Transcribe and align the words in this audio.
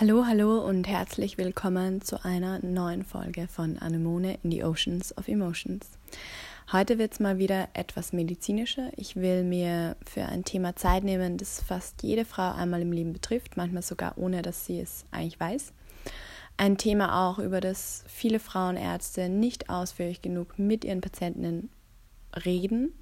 Hallo, 0.00 0.26
hallo 0.26 0.60
und 0.60 0.86
herzlich 0.86 1.38
willkommen 1.38 2.02
zu 2.02 2.24
einer 2.24 2.64
neuen 2.64 3.02
Folge 3.02 3.48
von 3.48 3.78
Anemone 3.78 4.38
in 4.44 4.52
the 4.52 4.62
Oceans 4.62 5.18
of 5.18 5.26
Emotions. 5.26 5.88
Heute 6.70 6.98
wird 6.98 7.14
es 7.14 7.18
mal 7.18 7.38
wieder 7.38 7.66
etwas 7.72 8.12
medizinischer. 8.12 8.92
Ich 8.96 9.16
will 9.16 9.42
mir 9.42 9.96
für 10.06 10.24
ein 10.26 10.44
Thema 10.44 10.76
Zeit 10.76 11.02
nehmen, 11.02 11.36
das 11.36 11.60
fast 11.60 12.04
jede 12.04 12.24
Frau 12.24 12.52
einmal 12.52 12.82
im 12.82 12.92
Leben 12.92 13.12
betrifft, 13.12 13.56
manchmal 13.56 13.82
sogar 13.82 14.16
ohne, 14.18 14.42
dass 14.42 14.66
sie 14.66 14.78
es 14.78 15.04
eigentlich 15.10 15.40
weiß. 15.40 15.72
Ein 16.58 16.78
Thema 16.78 17.28
auch, 17.28 17.40
über 17.40 17.60
das 17.60 18.04
viele 18.06 18.38
Frauenärzte 18.38 19.28
nicht 19.28 19.68
ausführlich 19.68 20.22
genug 20.22 20.60
mit 20.60 20.84
ihren 20.84 21.00
Patientinnen 21.00 21.70
reden, 22.44 22.92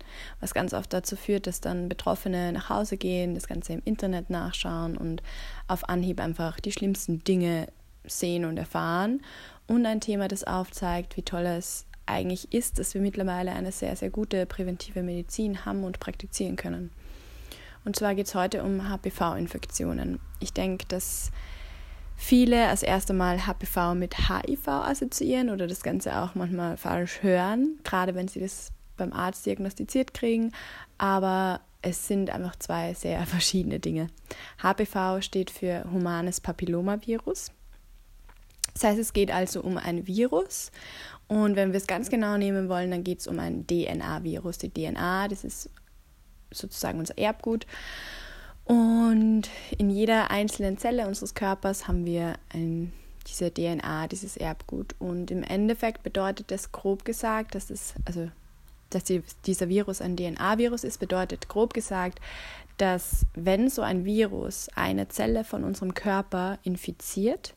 was 0.41 0.55
ganz 0.55 0.73
oft 0.73 0.93
dazu 0.93 1.17
führt, 1.17 1.47
dass 1.47 1.61
dann 1.61 1.89
Betroffene 1.89 2.53
nach 2.53 2.71
Hause 2.71 2.97
gehen, 2.97 3.35
das 3.35 3.49
Ganze 3.49 3.73
im 3.73 3.83
Internet 3.85 4.31
nachschauen 4.31 4.97
und 4.97 5.23
auf 5.69 5.89
Anhieb 5.89 6.21
einfach 6.21 6.61
die 6.61 6.73
schlimmsten 6.73 7.25
Dinge 7.25 7.69
sehen 8.05 8.45
und 8.45 8.57
erfahren. 8.57 9.23
Und 9.67 9.85
ein 9.87 10.01
Thema, 10.01 10.29
das 10.29 10.45
aufzeigt, 10.45 11.17
wie 11.17 11.23
toll 11.23 11.45
es 11.47 11.87
eigentlich 12.07 12.53
ist, 12.53 12.79
dass 12.79 12.95
wir 12.95 13.01
mittlerweile 13.01 13.53
eine 13.53 13.73
sehr, 13.73 13.97
sehr 13.97 14.11
gute 14.11 14.47
präventive 14.47 15.03
Medizin 15.03 15.65
haben 15.65 15.83
und 15.83 15.99
praktizieren 15.99 16.57
können. 16.57 16.91
Und 17.85 17.97
zwar 17.97 18.15
geht 18.15 18.27
es 18.27 18.35
heute 18.35 18.63
um 18.63 18.89
HPV-Infektionen. 18.89 20.21
Ich 20.41 20.53
denke, 20.53 20.87
dass 20.87 21.31
viele 22.17 22.69
als 22.69 22.83
erste 22.83 23.13
Mal 23.13 23.47
HPV 23.47 23.95
mit 23.95 24.29
HIV 24.29 24.69
assoziieren 24.69 25.51
oder 25.51 25.67
das 25.67 25.83
Ganze 25.83 26.17
auch 26.21 26.35
manchmal 26.35 26.77
falsch 26.77 27.23
hören, 27.23 27.79
gerade 27.85 28.15
wenn 28.15 28.29
sie 28.29 28.41
das 28.41 28.73
beim 28.97 29.13
Arzt 29.13 29.47
diagnostiziert 29.47 30.15
kriegen, 30.15 30.53
aber 30.99 31.61
es 31.83 32.09
sind 32.09 32.31
einfach 32.31 32.57
zwei 32.57 32.95
sehr 32.95 33.25
verschiedene 33.27 33.81
Dinge. 33.81 34.09
HPV 34.63 35.21
steht 35.21 35.51
für 35.51 35.85
humanes 35.91 36.41
Papillomavirus. 36.41 37.53
Das 38.75 38.85
heißt, 38.85 38.99
es 38.99 39.13
geht 39.15 39.31
also 39.31 39.63
um 39.63 39.79
ein 39.79 40.07
Virus 40.07 40.71
und 41.29 41.57
wenn 41.57 41.73
wir 41.73 41.79
es 41.79 41.87
ganz 41.87 42.09
genau 42.09 42.37
nehmen 42.37 42.69
wollen, 42.69 42.91
dann 42.91 43.05
geht 43.05 43.21
es 43.21 43.27
um 43.27 43.39
ein 43.39 43.67
DNA-Virus. 43.67 44.59
Die 44.59 44.71
DNA, 44.71 45.29
das 45.29 45.45
ist 45.45 45.71
sozusagen 46.53 46.99
unser 46.99 47.19
Erbgut. 47.19 47.67
Und 48.65 49.49
in 49.77 49.91
jeder 49.91 50.31
einzelnen 50.31 50.79
Zelle 50.79 51.07
unseres 51.07 51.35
Körpers 51.35 51.89
haben 51.89 52.05
wir 52.05 52.35
ein, 52.53 52.93
diese 53.27 53.53
DNA, 53.53 54.09
dieses 54.09 54.37
Erbgut. 54.37 54.95
Und 54.99 55.31
im 55.31 55.43
Endeffekt 55.43 56.03
bedeutet 56.03 56.51
das 56.51 56.71
grob 56.73 57.05
gesagt, 57.05 57.55
dass 57.55 57.71
es, 57.71 57.95
also 58.05 58.31
dass 58.91 59.05
die, 59.05 59.23
dieser 59.47 59.69
Virus 59.69 60.01
ein 60.01 60.17
DNA-Virus 60.17 60.85
ist, 60.85 60.99
bedeutet 60.99 61.49
grob 61.49 61.75
gesagt, 61.75 62.21
dass 62.79 63.27
wenn 63.35 63.69
so 63.71 63.83
ein 63.83 64.05
Virus 64.05 64.69
eine 64.75 65.09
Zelle 65.09 65.45
von 65.45 65.65
unserem 65.65 65.95
Körper 65.95 66.59
infiziert, 66.63 67.55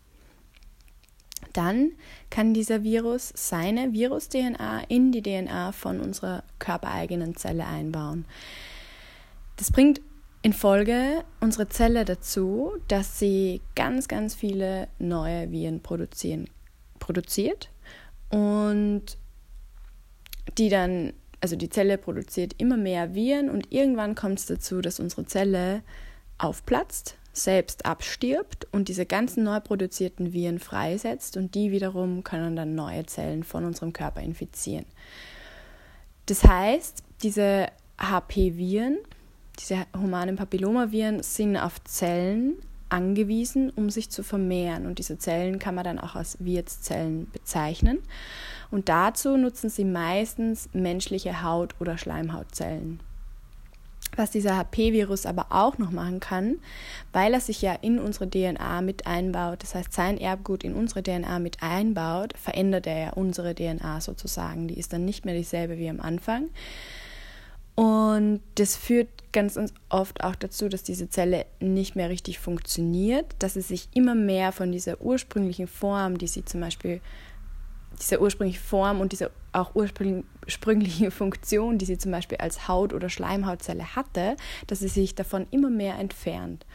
dann 1.54 1.92
kann 2.30 2.54
dieser 2.54 2.84
Virus 2.84 3.32
seine 3.36 3.94
Virus-DNA 3.94 4.84
in 4.88 5.12
die 5.12 5.22
DNA 5.22 5.72
von 5.72 6.00
unserer 6.00 6.44
körpereigenen 6.60 7.36
Zelle 7.36 7.66
einbauen. 7.66 8.26
Das 9.58 9.72
bringt 9.72 10.02
in 10.42 10.54
Folge 10.54 11.24
unsere 11.42 11.68
Zelle 11.68 12.06
dazu, 12.06 12.74
dass 12.88 13.20
sie 13.20 13.62
ganz, 13.76 14.08
ganz 14.08 14.36
viele 14.36 14.88
neue 14.98 15.52
Viren 15.52 15.82
produzieren, 15.82 16.50
produziert 17.00 17.70
und 18.30 19.18
die 20.58 20.70
dann, 20.70 21.14
also 21.42 21.56
die 21.56 21.70
Zelle 21.70 21.98
produziert 21.98 22.56
immer 22.58 22.78
mehr 22.78 23.14
Viren 23.14 23.50
und 23.50 23.72
irgendwann 23.72 24.16
kommt 24.16 24.40
es 24.40 24.46
dazu, 24.46 24.82
dass 24.82 25.00
unsere 25.00 25.26
Zelle 25.26 25.82
aufplatzt, 26.38 27.16
selbst 27.32 27.86
abstirbt 27.86 28.68
und 28.72 28.90
diese 28.90 29.06
ganzen 29.06 29.44
neu 29.44 29.60
produzierten 29.60 30.34
Viren 30.34 30.60
freisetzt 30.60 31.38
und 31.38 31.56
die 31.56 31.72
wiederum 31.72 32.24
können 32.24 32.56
dann 32.56 32.76
neue 32.76 33.06
Zellen 33.06 33.44
von 33.44 33.66
unserem 33.66 33.94
Körper 33.94 34.22
infizieren. 34.22 34.86
Das 36.26 36.44
heißt, 36.44 37.04
diese 37.24 37.68
HP-Viren, 38.00 38.98
diese 39.60 39.86
humanen 39.96 40.36
Papillomaviren 40.36 41.24
sind 41.24 41.58
auf 41.58 41.84
Zellen 41.84 42.56
angewiesen, 42.90 43.72
um 43.76 43.90
sich 43.90 44.10
zu 44.10 44.24
vermehren. 44.24 44.86
Und 44.86 45.00
diese 45.00 45.18
Zellen 45.18 45.60
kann 45.60 45.76
man 45.76 45.84
dann 45.84 46.00
auch 46.00 46.16
als 46.16 46.44
Wirtszellen 46.44 47.30
bezeichnen. 47.32 48.00
Und 48.72 48.90
dazu 48.90 49.38
nutzen 49.38 49.70
sie 49.70 49.86
meistens 49.86 50.70
menschliche 50.74 51.44
Haut- 51.44 51.76
oder 51.80 51.98
Schleimhautzellen. 51.98 53.00
Was 54.16 54.32
dieser 54.32 54.58
HP-Virus 54.58 55.26
aber 55.26 55.48
auch 55.50 55.78
noch 55.78 55.92
machen 55.92 56.20
kann, 56.20 56.58
weil 57.14 57.34
er 57.34 57.40
sich 57.40 57.62
ja 57.62 57.74
in 57.74 58.00
unsere 58.00 58.30
DNA 58.30 58.82
mit 58.82 59.08
einbaut, 59.08 59.64
das 59.64 59.76
heißt 59.76 59.94
sein 59.94 60.18
Erbgut 60.18 60.64
in 60.64 60.74
unsere 60.74 61.04
DNA 61.04 61.40
mit 61.40 61.62
einbaut, 61.62 62.34
verändert 62.38 62.88
er 62.88 62.98
ja 62.98 63.10
unsere 63.14 63.56
DNA 63.56 64.02
sozusagen. 64.02 64.68
Die 64.68 64.80
ist 64.80 64.94
dann 64.94 65.06
nicht 65.06 65.26
mehr 65.26 65.36
dieselbe 65.36 65.78
wie 65.78 65.90
am 65.90 66.02
Anfang. 66.02 66.50
Und 67.76 68.42
das 68.56 68.76
führt 68.76 69.08
ganz 69.32 69.58
oft 69.88 70.22
auch 70.22 70.36
dazu, 70.36 70.68
dass 70.68 70.84
diese 70.84 71.10
Zelle 71.10 71.46
nicht 71.62 71.96
mehr 71.96 72.10
richtig 72.10 72.40
funktioniert, 72.40 73.26
dass 73.40 73.54
sie 73.54 73.62
sich 73.62 73.88
immer 73.94 74.16
mehr 74.16 74.52
von 74.52 74.72
dieser 74.72 75.00
ursprünglichen 75.00 75.68
Form, 75.68 76.18
die 76.18 76.28
sie 76.28 76.44
zum 76.44 76.60
Beispiel 76.60 77.00
diese 78.02 78.22
ursprüngliche 78.22 78.60
Form 78.62 79.02
und 79.02 79.12
diese 79.12 79.32
auch 79.52 79.76
ursprüngliche 79.76 81.12
Funktion, 81.12 81.78
die 81.78 81.86
sie 81.86 81.98
zum 81.98 82.12
Beispiel 82.12 82.38
als 82.38 82.68
Haut- 82.68 82.94
oder 82.94 83.10
Schleimhautzelle 83.10 83.96
hatte, 83.96 84.36
dass 84.68 84.80
sie 84.80 84.88
sich 84.88 85.16
davon 85.16 85.48
immer 85.52 85.70
mehr 85.70 85.98
entfernt. 85.98 86.66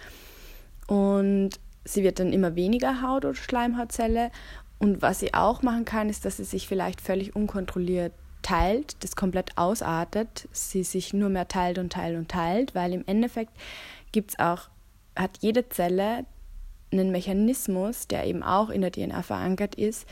Und 0.86 1.50
sie 1.84 2.02
wird 2.02 2.18
dann 2.18 2.32
immer 2.32 2.56
weniger 2.56 3.02
Haut- 3.02 3.24
oder 3.24 3.34
Schleimhautzelle. 3.34 4.30
Und 4.78 5.02
was 5.02 5.20
sie 5.20 5.34
auch 5.34 5.62
machen 5.62 5.84
kann, 5.84 6.08
ist, 6.08 6.24
dass 6.24 6.36
sie 6.38 6.44
sich 6.44 6.68
vielleicht 6.68 7.00
völlig 7.00 7.34
unkontrolliert 7.34 8.12
teilt, 8.42 9.02
das 9.02 9.16
komplett 9.16 9.56
ausartet, 9.56 10.48
sie 10.52 10.84
sich 10.84 11.14
nur 11.14 11.30
mehr 11.30 11.48
teilt 11.48 11.78
und 11.78 11.92
teilt 11.92 12.18
und 12.18 12.30
teilt, 12.30 12.74
weil 12.74 12.92
im 12.92 13.04
Endeffekt 13.06 13.52
gibt 14.12 14.32
es 14.32 14.38
auch, 14.38 14.68
hat 15.16 15.38
jede 15.40 15.68
Zelle 15.70 16.26
einen 16.92 17.10
Mechanismus, 17.10 18.06
der 18.06 18.26
eben 18.26 18.42
auch 18.42 18.68
in 18.68 18.82
der 18.82 18.92
DNA 18.92 19.22
verankert 19.22 19.74
ist, 19.76 20.06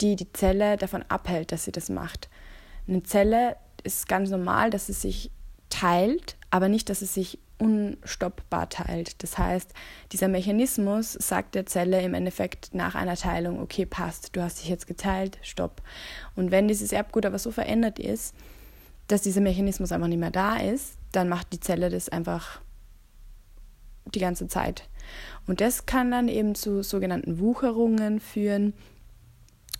die 0.00 0.16
die 0.16 0.32
Zelle 0.32 0.76
davon 0.76 1.04
abhält, 1.08 1.52
dass 1.52 1.64
sie 1.64 1.72
das 1.72 1.88
macht. 1.88 2.28
Eine 2.86 3.02
Zelle 3.02 3.56
ist 3.84 4.08
ganz 4.08 4.30
normal, 4.30 4.70
dass 4.70 4.86
sie 4.86 4.92
sich 4.92 5.30
teilt, 5.70 6.36
aber 6.50 6.68
nicht, 6.68 6.88
dass 6.88 7.00
sie 7.00 7.06
sich 7.06 7.38
unstoppbar 7.58 8.68
teilt. 8.68 9.22
Das 9.22 9.36
heißt, 9.36 9.72
dieser 10.12 10.28
Mechanismus 10.28 11.12
sagt 11.12 11.54
der 11.54 11.66
Zelle 11.66 12.00
im 12.02 12.14
Endeffekt 12.14 12.72
nach 12.72 12.94
einer 12.94 13.16
Teilung, 13.16 13.60
okay, 13.60 13.84
passt, 13.84 14.36
du 14.36 14.42
hast 14.42 14.60
dich 14.60 14.68
jetzt 14.68 14.86
geteilt, 14.86 15.38
stopp. 15.42 15.82
Und 16.36 16.50
wenn 16.50 16.68
dieses 16.68 16.92
Erbgut 16.92 17.26
aber 17.26 17.38
so 17.38 17.50
verändert 17.50 17.98
ist, 17.98 18.34
dass 19.08 19.22
dieser 19.22 19.40
Mechanismus 19.40 19.90
einfach 19.90 20.06
nicht 20.06 20.20
mehr 20.20 20.30
da 20.30 20.56
ist, 20.56 20.98
dann 21.12 21.28
macht 21.28 21.52
die 21.52 21.60
Zelle 21.60 21.90
das 21.90 22.08
einfach 22.08 22.60
die 24.14 24.20
ganze 24.20 24.46
Zeit. 24.46 24.88
Und 25.46 25.60
das 25.60 25.86
kann 25.86 26.10
dann 26.10 26.28
eben 26.28 26.54
zu 26.54 26.82
sogenannten 26.82 27.40
Wucherungen 27.40 28.20
führen, 28.20 28.74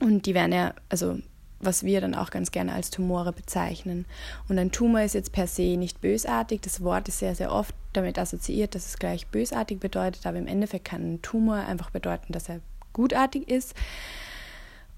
und 0.00 0.26
die 0.26 0.34
werden 0.34 0.52
ja, 0.52 0.74
also 0.88 1.18
was 1.60 1.82
wir 1.82 2.00
dann 2.00 2.14
auch 2.14 2.30
ganz 2.30 2.50
gerne 2.50 2.72
als 2.72 2.90
Tumore 2.90 3.32
bezeichnen. 3.32 4.06
Und 4.48 4.58
ein 4.58 4.70
Tumor 4.70 5.00
ist 5.00 5.14
jetzt 5.14 5.32
per 5.32 5.46
se 5.46 5.76
nicht 5.76 6.00
bösartig. 6.00 6.60
Das 6.60 6.82
Wort 6.82 7.08
ist 7.08 7.18
sehr, 7.18 7.34
sehr 7.34 7.52
oft 7.52 7.74
damit 7.92 8.18
assoziiert, 8.18 8.74
dass 8.74 8.86
es 8.86 8.98
gleich 8.98 9.26
bösartig 9.26 9.80
bedeutet, 9.80 10.24
aber 10.26 10.38
im 10.38 10.46
Endeffekt 10.46 10.84
kann 10.84 11.14
ein 11.14 11.22
Tumor 11.22 11.56
einfach 11.56 11.90
bedeuten, 11.90 12.32
dass 12.32 12.48
er 12.48 12.60
gutartig 12.92 13.48
ist. 13.48 13.74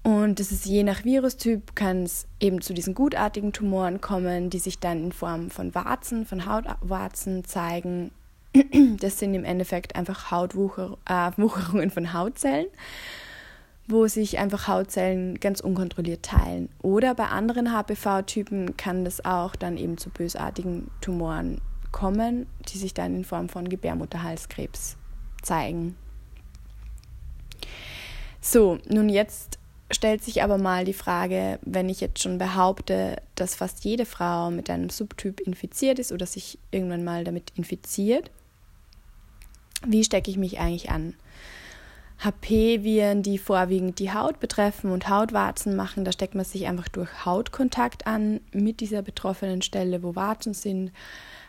Und 0.03 0.39
das 0.39 0.51
ist 0.51 0.65
je 0.65 0.83
nach 0.83 1.03
Virustyp, 1.03 1.75
kann 1.75 2.03
es 2.03 2.25
eben 2.39 2.61
zu 2.61 2.73
diesen 2.73 2.95
gutartigen 2.95 3.53
Tumoren 3.53 4.01
kommen, 4.01 4.49
die 4.49 4.59
sich 4.59 4.79
dann 4.79 5.05
in 5.05 5.11
Form 5.11 5.51
von 5.51 5.73
Warzen, 5.75 6.25
von 6.25 6.45
Hautwarzen 6.45 7.45
zeigen. 7.45 8.11
Das 8.99 9.17
sind 9.17 9.33
im 9.33 9.45
Endeffekt 9.45 9.95
einfach 9.95 10.29
Hautwucherungen 10.29 11.89
äh, 11.89 11.89
von 11.89 12.13
Hautzellen 12.13 12.67
wo 13.87 14.07
sich 14.07 14.37
einfach 14.37 14.67
Hautzellen 14.67 15.39
ganz 15.39 15.59
unkontrolliert 15.59 16.23
teilen. 16.23 16.69
Oder 16.81 17.15
bei 17.15 17.27
anderen 17.27 17.71
HPV-Typen 17.71 18.77
kann 18.77 19.03
das 19.03 19.25
auch 19.25 19.55
dann 19.55 19.77
eben 19.77 19.97
zu 19.97 20.09
bösartigen 20.09 20.89
Tumoren 21.01 21.61
kommen, 21.91 22.47
die 22.69 22.77
sich 22.77 22.93
dann 22.93 23.15
in 23.15 23.25
Form 23.25 23.49
von 23.49 23.67
Gebärmutterhalskrebs 23.67 24.97
zeigen. 25.41 25.95
So, 28.39 28.79
nun 28.87 29.09
jetzt 29.09 29.59
stellt 29.91 30.23
sich 30.23 30.41
aber 30.41 30.57
mal 30.57 30.85
die 30.85 30.93
Frage, 30.93 31.59
wenn 31.63 31.89
ich 31.89 32.01
jetzt 32.01 32.21
schon 32.21 32.37
behaupte, 32.37 33.21
dass 33.35 33.55
fast 33.55 33.83
jede 33.83 34.05
Frau 34.05 34.49
mit 34.49 34.69
einem 34.69 34.89
Subtyp 34.89 35.41
infiziert 35.41 35.99
ist 35.99 36.11
oder 36.11 36.25
sich 36.25 36.57
irgendwann 36.71 37.03
mal 37.03 37.23
damit 37.23 37.51
infiziert, 37.55 38.31
wie 39.85 40.03
stecke 40.03 40.31
ich 40.31 40.37
mich 40.37 40.59
eigentlich 40.59 40.89
an? 40.89 41.15
HP-Viren, 42.23 43.23
die 43.23 43.39
vorwiegend 43.39 43.97
die 43.97 44.13
Haut 44.13 44.39
betreffen 44.39 44.91
und 44.91 45.09
Hautwarzen 45.09 45.75
machen. 45.75 46.05
Da 46.05 46.11
steckt 46.11 46.35
man 46.35 46.45
sich 46.45 46.67
einfach 46.67 46.87
durch 46.87 47.25
Hautkontakt 47.25 48.05
an 48.05 48.41
mit 48.51 48.79
dieser 48.79 49.01
betroffenen 49.01 49.61
Stelle, 49.61 50.03
wo 50.03 50.15
Warzen 50.15 50.53
sind. 50.53 50.91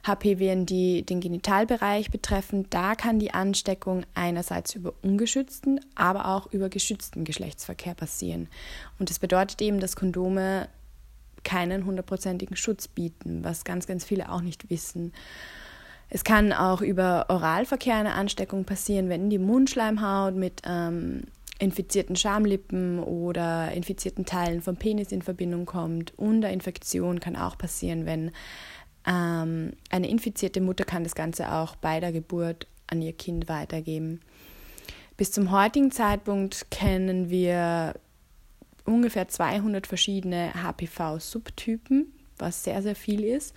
HPV, 0.05 0.65
die 0.65 1.05
den 1.05 1.21
Genitalbereich 1.21 2.11
betreffen, 2.11 2.67
da 2.71 2.97
kann 2.97 3.21
die 3.21 3.35
Ansteckung 3.35 4.05
einerseits 4.15 4.75
über 4.75 4.95
ungeschützten, 5.03 5.79
aber 5.95 6.27
auch 6.27 6.53
über 6.53 6.69
geschützten 6.69 7.23
Geschlechtsverkehr 7.23 7.95
passieren. 7.95 8.49
Und 8.99 9.11
das 9.11 9.21
bedeutet 9.21 9.63
eben, 9.63 9.79
dass 9.79 9.95
Kondome 9.95 10.69
keinen 11.45 11.87
hundertprozentigen 11.87 12.57
Schutz 12.57 12.89
bieten, 12.89 13.45
was 13.45 13.63
ganz, 13.65 13.87
ganz 13.87 14.05
viele 14.05 14.33
auch 14.33 14.41
nicht 14.41 14.71
wissen. 14.71 15.13
Es 16.15 16.25
kann 16.25 16.53
auch 16.53 16.83
über 16.83 17.25
Oralverkehr 17.31 17.97
eine 17.97 18.13
Ansteckung 18.13 18.67
passieren, 18.67 19.09
wenn 19.09 19.31
die 19.31 19.39
Mundschleimhaut 19.39 20.35
mit 20.35 20.61
ähm, 20.67 21.23
infizierten 21.59 22.17
Schamlippen 22.17 22.99
oder 22.99 23.73
infizierten 23.73 24.27
Teilen 24.27 24.61
vom 24.61 24.77
Penis 24.77 25.11
in 25.11 25.23
Verbindung 25.23 25.65
kommt. 25.65 26.13
Und 26.19 26.43
Infektion 26.43 27.19
kann 27.19 27.35
auch 27.35 27.57
passieren, 27.57 28.05
wenn 28.05 28.31
ähm, 29.07 29.73
eine 29.89 30.11
infizierte 30.11 30.61
Mutter 30.61 30.85
kann 30.85 31.03
das 31.03 31.15
Ganze 31.15 31.51
auch 31.51 31.77
bei 31.77 31.99
der 31.99 32.13
Geburt 32.13 32.67
an 32.89 33.01
ihr 33.01 33.15
Kind 33.15 33.49
weitergeben. 33.49 34.21
Bis 35.17 35.33
zum 35.33 35.51
heutigen 35.51 35.93
Zeitpunkt 35.93 36.71
kennen 36.71 37.31
wir 37.31 37.95
ungefähr 38.85 39.29
200 39.29 39.87
verschiedene 39.87 40.53
HPV-Subtypen, 40.63 42.13
was 42.37 42.65
sehr, 42.65 42.83
sehr 42.83 42.97
viel 42.97 43.25
ist. 43.25 43.55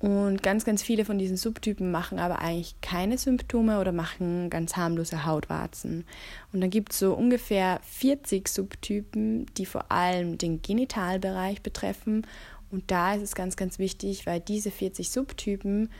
Und 0.00 0.42
ganz, 0.42 0.64
ganz 0.64 0.82
viele 0.82 1.04
von 1.04 1.18
diesen 1.18 1.36
Subtypen 1.36 1.90
machen 1.90 2.18
aber 2.18 2.40
eigentlich 2.40 2.74
keine 2.80 3.18
Symptome 3.18 3.78
oder 3.78 3.92
machen 3.92 4.48
ganz 4.48 4.76
harmlose 4.76 5.26
Hautwarzen. 5.26 6.06
Und 6.54 6.62
dann 6.62 6.70
gibt 6.70 6.92
es 6.92 7.00
so 7.00 7.12
ungefähr 7.12 7.80
40 7.82 8.48
Subtypen, 8.48 9.44
die 9.58 9.66
vor 9.66 9.92
allem 9.92 10.38
den 10.38 10.62
Genitalbereich 10.62 11.60
betreffen. 11.60 12.26
Und 12.70 12.90
da 12.90 13.14
ist 13.14 13.22
es 13.22 13.34
ganz, 13.34 13.56
ganz 13.56 13.78
wichtig, 13.78 14.24
weil 14.24 14.40
diese 14.40 14.70
40 14.70 15.10
Subtypen, 15.10 15.90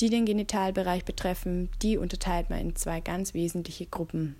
die 0.00 0.08
den 0.08 0.24
Genitalbereich 0.24 1.04
betreffen, 1.04 1.68
die 1.82 1.98
unterteilt 1.98 2.48
man 2.48 2.58
in 2.58 2.74
zwei 2.74 3.00
ganz 3.00 3.34
wesentliche 3.34 3.84
Gruppen. 3.84 4.36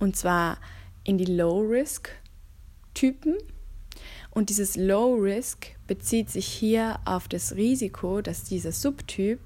Und 0.00 0.16
zwar 0.16 0.58
in 1.04 1.18
die 1.18 1.24
Low-Risk-Typen 1.24 3.36
und 4.30 4.50
dieses 4.50 4.76
Low 4.76 5.14
Risk 5.14 5.66
bezieht 5.86 6.30
sich 6.30 6.46
hier 6.46 7.00
auf 7.04 7.28
das 7.28 7.56
Risiko, 7.56 8.20
dass 8.20 8.44
dieser 8.44 8.72
Subtyp 8.72 9.40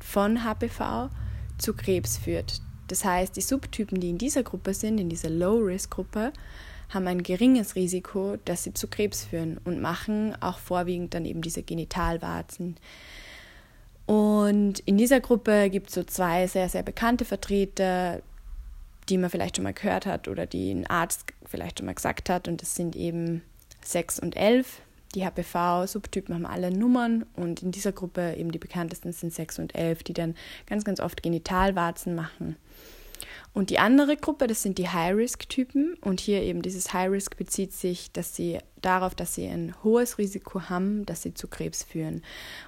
von 0.00 0.44
HPV 0.44 1.10
zu 1.58 1.74
Krebs 1.74 2.18
führt. 2.18 2.60
Das 2.88 3.04
heißt, 3.04 3.36
die 3.36 3.40
Subtypen, 3.40 4.00
die 4.00 4.10
in 4.10 4.18
dieser 4.18 4.42
Gruppe 4.42 4.74
sind, 4.74 4.98
in 4.98 5.08
dieser 5.08 5.30
Low-Risk-Gruppe, 5.30 6.32
haben 6.88 7.06
ein 7.06 7.22
geringes 7.22 7.76
Risiko, 7.76 8.36
dass 8.44 8.64
sie 8.64 8.74
zu 8.74 8.88
Krebs 8.88 9.24
führen 9.24 9.58
und 9.64 9.80
machen 9.80 10.34
auch 10.42 10.58
vorwiegend 10.58 11.14
dann 11.14 11.24
eben 11.24 11.40
diese 11.40 11.62
Genitalwarzen. 11.62 12.76
Und 14.06 14.80
in 14.80 14.98
dieser 14.98 15.20
Gruppe 15.20 15.70
gibt 15.70 15.90
es 15.90 15.94
so 15.94 16.02
zwei 16.02 16.48
sehr, 16.48 16.68
sehr 16.68 16.82
bekannte 16.82 17.24
Vertreter, 17.24 18.22
die 19.08 19.18
man 19.18 19.30
vielleicht 19.30 19.54
schon 19.56 19.62
mal 19.62 19.72
gehört 19.72 20.04
hat 20.04 20.26
oder 20.26 20.46
die 20.46 20.72
ein 20.72 20.86
Arzt 20.88 21.26
vielleicht 21.44 21.78
schon 21.78 21.86
mal 21.86 21.94
gesagt 21.94 22.28
hat. 22.28 22.48
Und 22.48 22.60
das 22.60 22.74
sind 22.74 22.96
eben 22.96 23.42
6 23.82 24.20
und 24.20 24.36
11. 24.36 24.82
Die 25.14 25.24
HPV-Subtypen 25.24 26.34
haben 26.34 26.46
alle 26.46 26.70
Nummern 26.70 27.24
und 27.34 27.62
in 27.62 27.72
dieser 27.72 27.92
Gruppe 27.92 28.34
eben 28.36 28.52
die 28.52 28.58
bekanntesten 28.58 29.12
sind 29.12 29.32
6 29.32 29.58
und 29.58 29.74
11, 29.74 30.04
die 30.04 30.12
dann 30.12 30.36
ganz, 30.66 30.84
ganz 30.84 31.00
oft 31.00 31.22
Genitalwarzen 31.22 32.14
machen. 32.14 32.56
Und 33.52 33.70
die 33.70 33.80
andere 33.80 34.16
Gruppe, 34.16 34.46
das 34.46 34.62
sind 34.62 34.78
die 34.78 34.88
High-Risk-Typen. 34.88 35.94
Und 36.00 36.20
hier 36.20 36.42
eben 36.42 36.62
dieses 36.62 36.92
High-Risk 36.92 37.36
bezieht 37.36 37.72
sich 37.72 38.12
dass 38.12 38.36
sie, 38.36 38.58
darauf, 38.80 39.14
dass 39.14 39.34
sie 39.34 39.48
ein 39.48 39.74
hohes 39.82 40.18
Risiko 40.18 40.68
haben, 40.68 41.04
dass 41.04 41.22
sie 41.22 41.34
zu 41.34 41.48
Krebs 41.48 41.82
führen. 41.82 42.22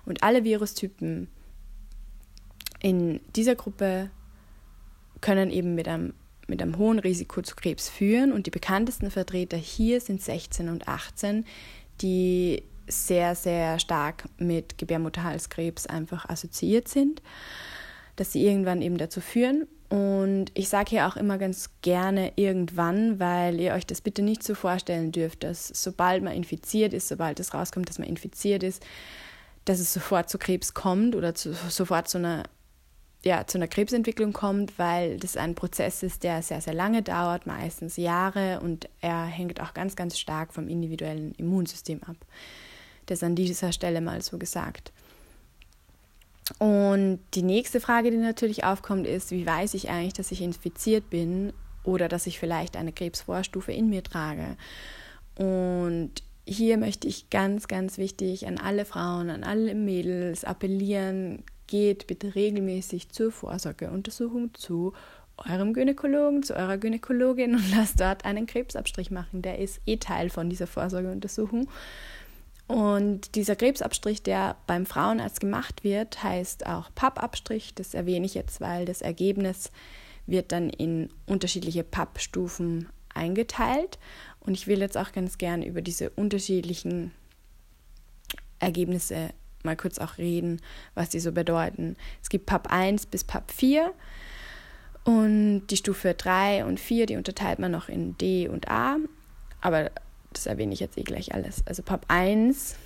Und 0.04 0.24
alle 0.24 0.42
Virustypen 0.42 1.28
in 2.80 3.20
dieser 3.36 3.54
Gruppe 3.54 4.10
können 5.20 5.50
eben 5.50 5.76
mit 5.76 5.86
einem 5.86 6.14
mit 6.52 6.60
einem 6.60 6.76
hohen 6.76 6.98
Risiko 6.98 7.40
zu 7.40 7.56
Krebs 7.56 7.88
führen. 7.88 8.30
Und 8.30 8.46
die 8.46 8.50
bekanntesten 8.50 9.10
Vertreter 9.10 9.56
hier 9.56 10.02
sind 10.02 10.20
16 10.20 10.68
und 10.68 10.86
18, 10.86 11.46
die 12.02 12.62
sehr, 12.86 13.34
sehr 13.34 13.78
stark 13.78 14.24
mit 14.36 14.76
Gebärmutterhalskrebs 14.76 15.86
einfach 15.86 16.28
assoziiert 16.28 16.88
sind, 16.88 17.22
dass 18.16 18.32
sie 18.32 18.46
irgendwann 18.46 18.82
eben 18.82 18.98
dazu 18.98 19.22
führen. 19.22 19.66
Und 19.88 20.46
ich 20.52 20.68
sage 20.68 20.90
hier 20.90 21.06
auch 21.06 21.16
immer 21.16 21.38
ganz 21.38 21.70
gerne 21.80 22.32
irgendwann, 22.36 23.18
weil 23.18 23.58
ihr 23.58 23.72
euch 23.72 23.86
das 23.86 24.02
bitte 24.02 24.20
nicht 24.20 24.42
so 24.42 24.54
vorstellen 24.54 25.10
dürft, 25.10 25.44
dass 25.44 25.68
sobald 25.68 26.22
man 26.22 26.34
infiziert 26.34 26.92
ist, 26.92 27.08
sobald 27.08 27.40
es 27.40 27.54
rauskommt, 27.54 27.88
dass 27.88 27.98
man 27.98 28.08
infiziert 28.08 28.62
ist, 28.62 28.84
dass 29.64 29.80
es 29.80 29.92
sofort 29.92 30.28
zu 30.28 30.36
Krebs 30.36 30.74
kommt 30.74 31.16
oder 31.16 31.34
zu, 31.34 31.54
sofort 31.54 32.08
zu 32.08 32.18
einer 32.18 32.42
ja, 33.24 33.46
zu 33.46 33.58
einer 33.58 33.68
Krebsentwicklung 33.68 34.32
kommt, 34.32 34.78
weil 34.78 35.16
das 35.18 35.36
ein 35.36 35.54
Prozess 35.54 36.02
ist, 36.02 36.24
der 36.24 36.42
sehr, 36.42 36.60
sehr 36.60 36.74
lange 36.74 37.02
dauert, 37.02 37.46
meistens 37.46 37.96
Jahre 37.96 38.60
und 38.60 38.88
er 39.00 39.24
hängt 39.24 39.60
auch 39.60 39.74
ganz, 39.74 39.94
ganz 39.94 40.18
stark 40.18 40.52
vom 40.52 40.68
individuellen 40.68 41.32
Immunsystem 41.36 42.02
ab. 42.02 42.16
Das 43.06 43.22
an 43.22 43.36
dieser 43.36 43.72
Stelle 43.72 44.00
mal 44.00 44.22
so 44.22 44.38
gesagt. 44.38 44.92
Und 46.58 47.20
die 47.34 47.42
nächste 47.42 47.80
Frage, 47.80 48.10
die 48.10 48.16
natürlich 48.16 48.64
aufkommt, 48.64 49.06
ist, 49.06 49.30
wie 49.30 49.46
weiß 49.46 49.74
ich 49.74 49.88
eigentlich, 49.88 50.14
dass 50.14 50.32
ich 50.32 50.42
infiziert 50.42 51.08
bin 51.08 51.52
oder 51.84 52.08
dass 52.08 52.26
ich 52.26 52.40
vielleicht 52.40 52.76
eine 52.76 52.92
Krebsvorstufe 52.92 53.72
in 53.72 53.88
mir 53.88 54.02
trage? 54.02 54.56
Und 55.36 56.10
hier 56.44 56.76
möchte 56.76 57.06
ich 57.06 57.30
ganz, 57.30 57.68
ganz 57.68 57.98
wichtig 57.98 58.46
an 58.48 58.58
alle 58.58 58.84
Frauen, 58.84 59.30
an 59.30 59.44
alle 59.44 59.74
Mädels 59.74 60.44
appellieren, 60.44 61.44
geht 61.66 62.06
bitte 62.06 62.34
regelmäßig 62.34 63.10
zur 63.10 63.32
Vorsorgeuntersuchung 63.32 64.54
zu 64.54 64.92
eurem 65.36 65.72
Gynäkologen, 65.72 66.42
zu 66.42 66.54
eurer 66.54 66.78
Gynäkologin 66.78 67.54
und 67.54 67.70
lasst 67.74 68.00
dort 68.00 68.24
einen 68.24 68.46
Krebsabstrich 68.46 69.10
machen. 69.10 69.42
Der 69.42 69.58
ist 69.58 69.80
eh 69.86 69.96
Teil 69.96 70.30
von 70.30 70.50
dieser 70.50 70.66
Vorsorgeuntersuchung. 70.66 71.68
Und 72.68 73.34
dieser 73.34 73.56
Krebsabstrich, 73.56 74.22
der 74.22 74.56
beim 74.66 74.86
Frauenarzt 74.86 75.40
gemacht 75.40 75.84
wird, 75.84 76.22
heißt 76.22 76.66
auch 76.66 76.90
Pappabstrich. 76.94 77.74
Das 77.74 77.92
erwähne 77.92 78.26
ich 78.26 78.34
jetzt, 78.34 78.60
weil 78.60 78.84
das 78.84 79.02
Ergebnis 79.02 79.70
wird 80.26 80.52
dann 80.52 80.70
in 80.70 81.10
unterschiedliche 81.26 81.84
Pappstufen 81.84 82.88
eingeteilt. 83.14 83.98
Und 84.40 84.54
ich 84.54 84.66
will 84.66 84.80
jetzt 84.80 84.96
auch 84.96 85.12
ganz 85.12 85.38
gern 85.38 85.62
über 85.62 85.82
diese 85.82 86.10
unterschiedlichen 86.10 87.12
Ergebnisse 88.58 89.30
mal 89.64 89.76
kurz 89.76 89.98
auch 89.98 90.18
reden, 90.18 90.60
was 90.94 91.08
die 91.08 91.20
so 91.20 91.32
bedeuten. 91.32 91.96
Es 92.22 92.28
gibt 92.28 92.46
PAP 92.46 92.70
1 92.70 93.06
bis 93.06 93.24
PAP 93.24 93.50
4 93.50 93.92
und 95.04 95.66
die 95.68 95.76
Stufe 95.76 96.14
3 96.14 96.64
und 96.64 96.78
4, 96.78 97.06
die 97.06 97.16
unterteilt 97.16 97.58
man 97.58 97.72
noch 97.72 97.88
in 97.88 98.16
D 98.18 98.48
und 98.48 98.68
A, 98.68 98.96
aber 99.60 99.90
das 100.32 100.46
erwähne 100.46 100.72
ich 100.72 100.80
jetzt 100.80 100.98
eh 100.98 101.02
gleich 101.02 101.34
alles. 101.34 101.62
Also 101.66 101.82
PAP 101.82 102.06
1 102.08 102.76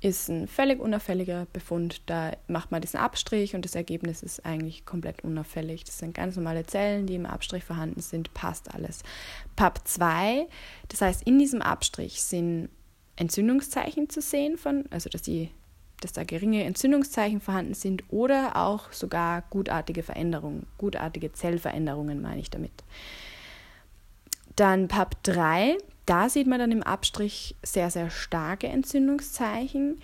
ist 0.00 0.28
ein 0.28 0.46
völlig 0.46 0.80
unauffälliger 0.80 1.46
Befund. 1.52 2.02
Da 2.06 2.32
macht 2.46 2.70
man 2.70 2.80
diesen 2.80 3.00
Abstrich 3.00 3.54
und 3.54 3.64
das 3.64 3.74
Ergebnis 3.74 4.22
ist 4.22 4.46
eigentlich 4.46 4.86
komplett 4.86 5.24
unauffällig. 5.24 5.84
Das 5.84 5.98
sind 5.98 6.14
ganz 6.14 6.36
normale 6.36 6.64
Zellen, 6.64 7.06
die 7.06 7.16
im 7.16 7.26
Abstrich 7.26 7.64
vorhanden 7.64 8.00
sind, 8.00 8.32
passt 8.34 8.72
alles. 8.74 9.02
PAP 9.56 9.86
2, 9.86 10.46
das 10.88 11.00
heißt, 11.00 11.22
in 11.22 11.38
diesem 11.38 11.62
Abstrich 11.62 12.22
sind 12.22 12.68
Entzündungszeichen 13.16 14.08
zu 14.08 14.20
sehen 14.20 14.56
von, 14.56 14.84
also 14.90 15.10
dass 15.10 15.22
die 15.22 15.50
dass 16.00 16.12
da 16.12 16.24
geringe 16.24 16.64
Entzündungszeichen 16.64 17.40
vorhanden 17.40 17.74
sind 17.74 18.04
oder 18.08 18.56
auch 18.56 18.92
sogar 18.92 19.42
gutartige 19.50 20.02
Veränderungen, 20.02 20.66
gutartige 20.78 21.32
Zellveränderungen 21.32 22.22
meine 22.22 22.40
ich 22.40 22.50
damit. 22.50 22.72
Dann 24.56 24.88
PAP 24.88 25.22
3, 25.22 25.78
da 26.06 26.28
sieht 26.28 26.46
man 26.46 26.58
dann 26.58 26.72
im 26.72 26.82
Abstrich 26.82 27.54
sehr, 27.62 27.90
sehr 27.90 28.10
starke 28.10 28.66
Entzündungszeichen 28.68 30.00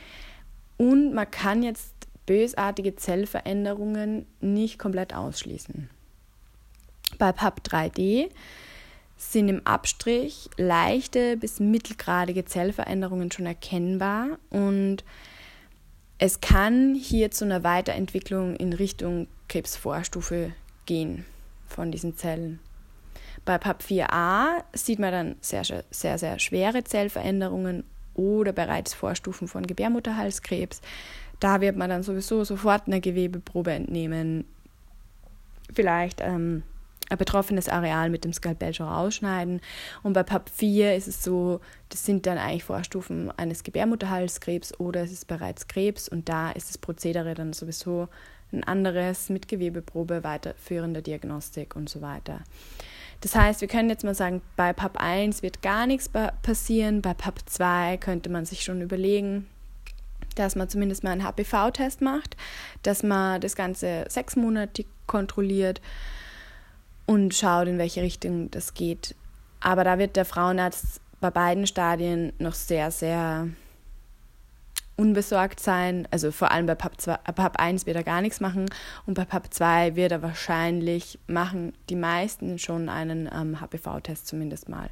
und 0.76 1.14
man 1.14 1.30
kann 1.30 1.62
jetzt 1.62 1.92
bösartige 2.26 2.96
Zellveränderungen 2.96 4.26
nicht 4.40 4.78
komplett 4.78 5.14
ausschließen. 5.14 5.90
Bei 7.18 7.32
PAP 7.32 7.60
3D 7.66 8.30
sind 9.16 9.48
im 9.48 9.66
Abstrich 9.66 10.48
leichte 10.56 11.36
bis 11.36 11.60
mittelgradige 11.60 12.44
Zellveränderungen 12.44 13.30
schon 13.30 13.46
erkennbar 13.46 14.38
und 14.50 15.04
es 16.24 16.40
kann 16.40 16.94
hier 16.94 17.30
zu 17.30 17.44
einer 17.44 17.64
Weiterentwicklung 17.64 18.56
in 18.56 18.72
Richtung 18.72 19.26
Krebsvorstufe 19.50 20.52
gehen 20.86 21.26
von 21.68 21.92
diesen 21.92 22.16
Zellen. 22.16 22.60
Bei 23.44 23.56
PAP4a 23.56 24.62
sieht 24.72 24.98
man 25.00 25.12
dann 25.12 25.36
sehr, 25.42 25.64
sehr, 25.90 26.16
sehr 26.16 26.38
schwere 26.38 26.82
Zellveränderungen 26.82 27.84
oder 28.14 28.54
bereits 28.54 28.94
Vorstufen 28.94 29.48
von 29.48 29.66
Gebärmutterhalskrebs. 29.66 30.80
Da 31.40 31.60
wird 31.60 31.76
man 31.76 31.90
dann 31.90 32.02
sowieso 32.02 32.42
sofort 32.44 32.86
eine 32.86 33.02
Gewebeprobe 33.02 33.72
entnehmen, 33.72 34.46
vielleicht 35.74 36.22
ähm, 36.22 36.62
betroffenes 37.10 37.68
Areal 37.68 38.10
mit 38.10 38.24
dem 38.24 38.32
Skalpell 38.32 38.74
schon 38.74 38.88
rausschneiden. 38.88 39.60
Und 40.02 40.12
bei 40.14 40.22
PAP 40.22 40.50
4 40.50 40.96
ist 40.96 41.08
es 41.08 41.22
so, 41.22 41.60
das 41.88 42.04
sind 42.04 42.26
dann 42.26 42.38
eigentlich 42.38 42.64
Vorstufen 42.64 43.30
eines 43.36 43.62
Gebärmutterhalskrebs 43.62 44.78
oder 44.80 45.02
es 45.02 45.12
ist 45.12 45.26
bereits 45.26 45.68
Krebs 45.68 46.08
und 46.08 46.28
da 46.28 46.50
ist 46.50 46.68
das 46.70 46.78
Prozedere 46.78 47.34
dann 47.34 47.52
sowieso 47.52 48.08
ein 48.52 48.64
anderes 48.64 49.28
mit 49.28 49.48
Gewebeprobe, 49.48 50.24
weiterführender 50.24 51.02
Diagnostik 51.02 51.76
und 51.76 51.88
so 51.88 52.00
weiter. 52.00 52.40
Das 53.20 53.34
heißt, 53.34 53.60
wir 53.60 53.68
können 53.68 53.88
jetzt 53.88 54.04
mal 54.04 54.14
sagen, 54.14 54.42
bei 54.56 54.72
PAP 54.72 55.00
1 55.00 55.42
wird 55.42 55.62
gar 55.62 55.86
nichts 55.86 56.10
passieren, 56.42 57.00
bei 57.00 57.14
PAP 57.14 57.40
2 57.46 57.96
könnte 57.98 58.28
man 58.28 58.44
sich 58.44 58.64
schon 58.64 58.82
überlegen, 58.82 59.46
dass 60.34 60.56
man 60.56 60.68
zumindest 60.68 61.04
mal 61.04 61.12
einen 61.12 61.24
HPV-Test 61.24 62.00
macht, 62.00 62.36
dass 62.82 63.02
man 63.02 63.40
das 63.40 63.56
Ganze 63.56 64.04
sechs 64.08 64.36
Monate 64.36 64.84
kontrolliert 65.06 65.80
und 67.06 67.34
schaut, 67.34 67.68
in 67.68 67.78
welche 67.78 68.02
Richtung 68.02 68.50
das 68.50 68.74
geht. 68.74 69.14
Aber 69.60 69.84
da 69.84 69.98
wird 69.98 70.16
der 70.16 70.24
Frauenarzt 70.24 71.00
bei 71.20 71.30
beiden 71.30 71.66
Stadien 71.66 72.32
noch 72.38 72.54
sehr, 72.54 72.90
sehr 72.90 73.48
unbesorgt 74.96 75.60
sein. 75.60 76.06
Also 76.10 76.30
vor 76.30 76.50
allem 76.50 76.66
bei 76.66 76.74
PAP, 76.74 77.00
2, 77.00 77.16
PAP 77.16 77.58
1 77.58 77.86
wird 77.86 77.96
er 77.96 78.04
gar 78.04 78.20
nichts 78.20 78.40
machen 78.40 78.66
und 79.06 79.14
bei 79.14 79.24
PAP 79.24 79.52
2 79.52 79.96
wird 79.96 80.12
er 80.12 80.22
wahrscheinlich 80.22 81.18
machen 81.26 81.72
die 81.88 81.96
meisten 81.96 82.58
schon 82.58 82.88
einen 82.88 83.28
ähm, 83.32 83.60
HPV-Test 83.60 84.26
zumindest 84.26 84.68
mal. 84.68 84.90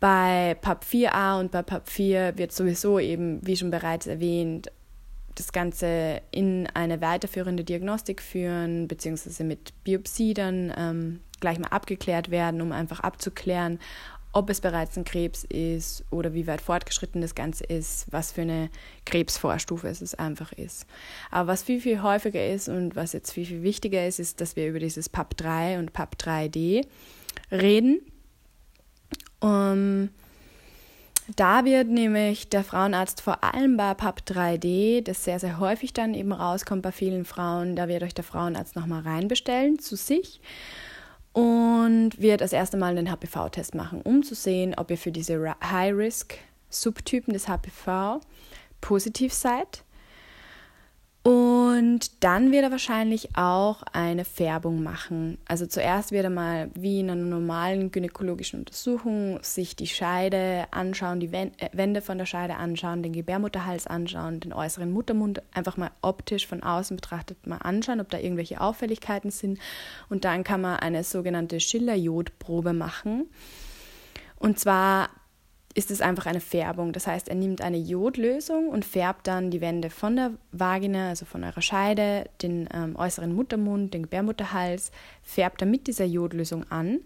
Bei 0.00 0.56
PAP 0.60 0.84
4a 0.84 1.40
und 1.40 1.50
bei 1.50 1.62
PAP 1.62 1.88
4 1.88 2.38
wird 2.38 2.52
sowieso 2.52 2.98
eben, 2.98 3.44
wie 3.46 3.56
schon 3.56 3.70
bereits 3.70 4.06
erwähnt, 4.06 4.70
das 5.34 5.52
Ganze 5.52 6.20
in 6.30 6.68
eine 6.74 7.00
weiterführende 7.00 7.64
Diagnostik 7.64 8.22
führen, 8.22 8.88
beziehungsweise 8.88 9.44
mit 9.44 9.72
Biopsie 9.84 10.34
dann 10.34 10.72
ähm, 10.76 11.20
gleich 11.40 11.58
mal 11.58 11.68
abgeklärt 11.68 12.30
werden, 12.30 12.60
um 12.60 12.72
einfach 12.72 13.00
abzuklären, 13.00 13.78
ob 14.34 14.50
es 14.50 14.60
bereits 14.60 14.98
ein 14.98 15.04
Krebs 15.04 15.44
ist 15.44 16.04
oder 16.10 16.34
wie 16.34 16.46
weit 16.46 16.60
fortgeschritten 16.60 17.20
das 17.20 17.36
Ganze 17.36 17.64
ist, 17.64 18.06
was 18.10 18.32
für 18.32 18.42
eine 18.42 18.68
Krebsvorstufe 19.06 19.86
es 19.86 20.14
einfach 20.16 20.52
ist. 20.52 20.86
Aber 21.30 21.48
was 21.52 21.62
viel, 21.62 21.80
viel 21.80 22.02
häufiger 22.02 22.44
ist 22.46 22.68
und 22.68 22.96
was 22.96 23.12
jetzt 23.12 23.32
viel, 23.32 23.46
viel 23.46 23.62
wichtiger 23.62 24.06
ist, 24.06 24.18
ist, 24.18 24.40
dass 24.40 24.56
wir 24.56 24.68
über 24.68 24.80
dieses 24.80 25.12
PAP3 25.12 25.78
und 25.78 25.92
PAP3D 25.92 26.84
reden. 27.52 28.00
Um, 29.40 30.08
da 31.36 31.64
wird 31.64 31.88
nämlich 31.88 32.48
der 32.50 32.64
Frauenarzt 32.64 33.20
vor 33.20 33.42
allem 33.42 33.76
bei 33.76 33.94
PAP 33.94 34.20
3D, 34.26 35.02
das 35.02 35.24
sehr, 35.24 35.38
sehr 35.38 35.58
häufig 35.58 35.92
dann 35.92 36.14
eben 36.14 36.32
rauskommt 36.32 36.82
bei 36.82 36.92
vielen 36.92 37.24
Frauen, 37.24 37.76
da 37.76 37.88
wird 37.88 38.02
euch 38.02 38.14
der 38.14 38.24
Frauenarzt 38.24 38.76
nochmal 38.76 39.02
reinbestellen 39.02 39.78
zu 39.78 39.96
sich 39.96 40.40
und 41.32 42.20
wird 42.20 42.42
das 42.42 42.52
erste 42.52 42.76
Mal 42.76 42.96
einen 42.96 43.10
HPV-Test 43.10 43.74
machen, 43.74 44.02
um 44.02 44.22
zu 44.22 44.34
sehen, 44.34 44.74
ob 44.76 44.90
ihr 44.90 44.98
für 44.98 45.12
diese 45.12 45.56
High-Risk-Subtypen 45.62 47.32
des 47.32 47.48
HPV 47.48 48.20
positiv 48.80 49.32
seid 49.32 49.82
und 51.74 52.22
dann 52.22 52.52
wird 52.52 52.62
er 52.62 52.70
wahrscheinlich 52.70 53.30
auch 53.34 53.82
eine 53.92 54.24
Färbung 54.24 54.84
machen. 54.84 55.38
Also 55.48 55.66
zuerst 55.66 56.12
wird 56.12 56.22
er 56.22 56.30
mal 56.30 56.70
wie 56.74 57.00
in 57.00 57.10
einer 57.10 57.20
normalen 57.20 57.90
gynäkologischen 57.90 58.60
Untersuchung 58.60 59.40
sich 59.42 59.74
die 59.74 59.88
Scheide 59.88 60.66
anschauen, 60.70 61.18
die 61.18 61.32
äh, 61.32 61.50
Wände 61.72 62.00
von 62.00 62.16
der 62.16 62.26
Scheide 62.26 62.54
anschauen, 62.54 63.02
den 63.02 63.12
Gebärmutterhals 63.12 63.88
anschauen, 63.88 64.38
den 64.38 64.52
äußeren 64.52 64.92
Muttermund 64.92 65.42
einfach 65.52 65.76
mal 65.76 65.90
optisch 66.00 66.46
von 66.46 66.62
außen 66.62 66.94
betrachtet 66.94 67.44
mal 67.44 67.58
anschauen, 67.58 68.00
ob 68.00 68.08
da 68.08 68.18
irgendwelche 68.18 68.60
Auffälligkeiten 68.60 69.32
sind. 69.32 69.58
Und 70.08 70.24
dann 70.24 70.44
kann 70.44 70.60
man 70.60 70.76
eine 70.76 71.02
sogenannte 71.02 71.58
Schiller-Jodprobe 71.58 72.72
machen. 72.72 73.26
Und 74.38 74.60
zwar 74.60 75.08
ist 75.74 75.90
es 75.90 76.00
einfach 76.00 76.26
eine 76.26 76.40
Färbung. 76.40 76.92
Das 76.92 77.06
heißt, 77.06 77.28
er 77.28 77.34
nimmt 77.34 77.60
eine 77.60 77.76
Jodlösung 77.76 78.68
und 78.68 78.84
färbt 78.84 79.26
dann 79.26 79.50
die 79.50 79.60
Wände 79.60 79.90
von 79.90 80.16
der 80.16 80.30
Vagina, 80.52 81.08
also 81.08 81.24
von 81.24 81.42
eurer 81.42 81.62
Scheide, 81.62 82.30
den 82.42 82.68
ähm, 82.72 82.94
äußeren 82.96 83.34
Muttermund, 83.34 83.92
den 83.92 84.04
Gebärmutterhals, 84.04 84.92
färbt 85.22 85.62
er 85.62 85.66
mit 85.66 85.88
dieser 85.88 86.04
Jodlösung 86.04 86.64
an. 86.70 87.00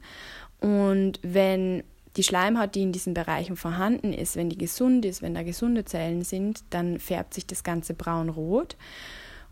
Und 0.60 1.18
wenn 1.22 1.82
die 2.16 2.22
Schleimhaut, 2.22 2.74
die 2.74 2.82
in 2.82 2.92
diesen 2.92 3.14
Bereichen 3.14 3.56
vorhanden 3.56 4.12
ist, 4.12 4.36
wenn 4.36 4.50
die 4.50 4.58
gesund 4.58 5.04
ist, 5.04 5.22
wenn 5.22 5.34
da 5.34 5.42
gesunde 5.42 5.84
Zellen 5.84 6.22
sind, 6.22 6.62
dann 6.70 6.98
färbt 6.98 7.32
sich 7.32 7.46
das 7.46 7.62
Ganze 7.64 7.94
braun-rot. 7.94 8.76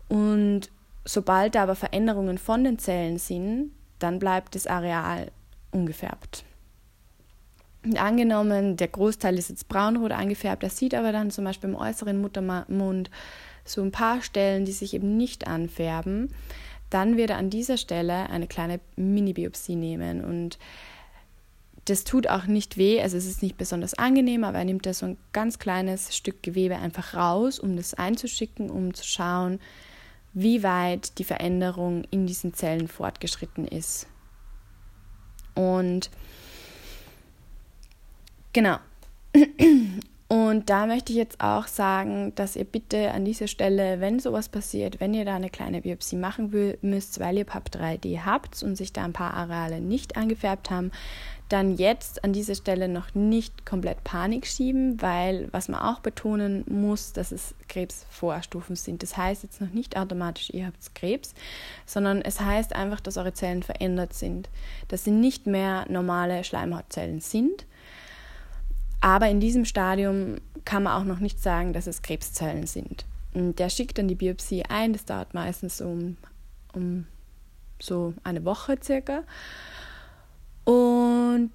Und 0.09 0.69
sobald 1.05 1.55
da 1.55 1.63
aber 1.63 1.75
Veränderungen 1.75 2.37
von 2.37 2.63
den 2.63 2.77
Zellen 2.77 3.17
sind, 3.17 3.71
dann 3.99 4.19
bleibt 4.19 4.53
das 4.53 4.67
Areal 4.67 5.31
ungefärbt. 5.71 6.43
Angenommen, 7.95 8.75
der 8.75 8.87
Großteil 8.87 9.37
ist 9.37 9.49
jetzt 9.49 9.67
braunrot 9.67 10.11
eingefärbt, 10.11 10.63
das 10.63 10.77
sieht 10.77 10.93
aber 10.93 11.11
dann 11.11 11.31
zum 11.31 11.45
Beispiel 11.45 11.69
im 11.69 11.75
äußeren 11.75 12.19
Muttermund 12.19 13.09
so 13.63 13.81
ein 13.81 13.91
paar 13.91 14.21
Stellen, 14.21 14.65
die 14.65 14.71
sich 14.71 14.93
eben 14.93 15.17
nicht 15.17 15.47
anfärben, 15.47 16.29
dann 16.89 17.17
wird 17.17 17.31
er 17.31 17.37
an 17.37 17.49
dieser 17.49 17.77
Stelle 17.77 18.29
eine 18.29 18.47
kleine 18.47 18.79
Mini-Biopsie 18.95 19.75
nehmen 19.75 20.23
und 20.23 20.57
das 21.85 22.03
tut 22.03 22.27
auch 22.27 22.47
nicht 22.47 22.77
weh, 22.77 23.01
also 23.01 23.15
es 23.15 23.25
ist 23.25 23.41
nicht 23.41 23.57
besonders 23.57 23.93
angenehm, 23.93 24.43
aber 24.43 24.57
er 24.57 24.65
nimmt 24.65 24.85
da 24.85 24.93
so 24.93 25.05
ein 25.05 25.17
ganz 25.31 25.57
kleines 25.57 26.15
Stück 26.15 26.43
Gewebe 26.43 26.77
einfach 26.77 27.13
raus, 27.13 27.59
um 27.59 27.77
das 27.77 27.93
einzuschicken, 27.93 28.69
um 28.69 28.93
zu 28.93 29.05
schauen, 29.05 29.59
wie 30.33 30.63
weit 30.63 31.17
die 31.17 31.23
Veränderung 31.23 32.03
in 32.11 32.27
diesen 32.27 32.53
Zellen 32.53 32.89
fortgeschritten 32.89 33.65
ist. 33.65 34.07
Und 35.55 36.11
Genau. 38.53 38.77
Und 40.29 40.69
da 40.69 40.87
möchte 40.87 41.13
ich 41.13 41.17
jetzt 41.17 41.39
auch 41.39 41.67
sagen, 41.67 42.33
dass 42.35 42.57
ihr 42.57 42.65
bitte 42.65 43.11
an 43.11 43.23
dieser 43.23 43.47
Stelle, 43.47 44.01
wenn 44.01 44.19
sowas 44.19 44.49
passiert, 44.49 44.99
wenn 44.99 45.13
ihr 45.13 45.23
da 45.23 45.35
eine 45.35 45.49
kleine 45.49 45.81
Biopsie 45.81 46.17
machen 46.17 46.51
will, 46.51 46.77
müsst, 46.81 47.21
weil 47.21 47.37
ihr 47.37 47.45
PAP 47.45 47.69
3D 47.69 48.25
habt 48.25 48.61
und 48.61 48.75
sich 48.75 48.91
da 48.91 49.05
ein 49.05 49.13
paar 49.13 49.33
Areale 49.33 49.79
nicht 49.79 50.17
angefärbt 50.17 50.69
haben, 50.69 50.91
dann 51.47 51.77
jetzt 51.77 52.25
an 52.25 52.33
dieser 52.33 52.55
Stelle 52.55 52.89
noch 52.89 53.15
nicht 53.15 53.65
komplett 53.65 54.03
Panik 54.03 54.47
schieben, 54.47 55.01
weil 55.01 55.47
was 55.53 55.69
man 55.69 55.79
auch 55.79 55.99
betonen 56.01 56.65
muss, 56.67 57.13
dass 57.13 57.31
es 57.31 57.55
Krebsvorstufen 57.69 58.75
sind. 58.75 59.01
Das 59.03 59.15
heißt 59.15 59.43
jetzt 59.43 59.61
noch 59.61 59.71
nicht 59.71 59.95
automatisch, 59.95 60.49
ihr 60.49 60.65
habt 60.65 60.93
Krebs, 60.93 61.33
sondern 61.85 62.21
es 62.21 62.41
heißt 62.41 62.75
einfach, 62.75 62.99
dass 62.99 63.15
eure 63.15 63.31
Zellen 63.31 63.63
verändert 63.63 64.13
sind, 64.13 64.49
dass 64.89 65.05
sie 65.05 65.11
nicht 65.11 65.47
mehr 65.47 65.85
normale 65.89 66.43
Schleimhautzellen 66.43 67.21
sind 67.21 67.65
aber 69.01 69.29
in 69.29 69.39
diesem 69.39 69.65
Stadium 69.65 70.35
kann 70.65 70.83
man 70.83 71.01
auch 71.01 71.05
noch 71.05 71.19
nicht 71.19 71.41
sagen, 71.41 71.73
dass 71.73 71.87
es 71.87 72.01
Krebszellen 72.01 72.67
sind. 72.67 73.05
Und 73.33 73.59
der 73.59 73.69
schickt 73.69 73.97
dann 73.97 74.07
die 74.07 74.15
Biopsie 74.15 74.63
ein, 74.67 74.93
das 74.93 75.05
dauert 75.05 75.33
meistens 75.33 75.81
um, 75.81 76.17
um 76.73 77.05
so 77.79 78.13
eine 78.23 78.43
Woche 78.45 78.77
circa. 78.81 79.23
Und 80.63 81.51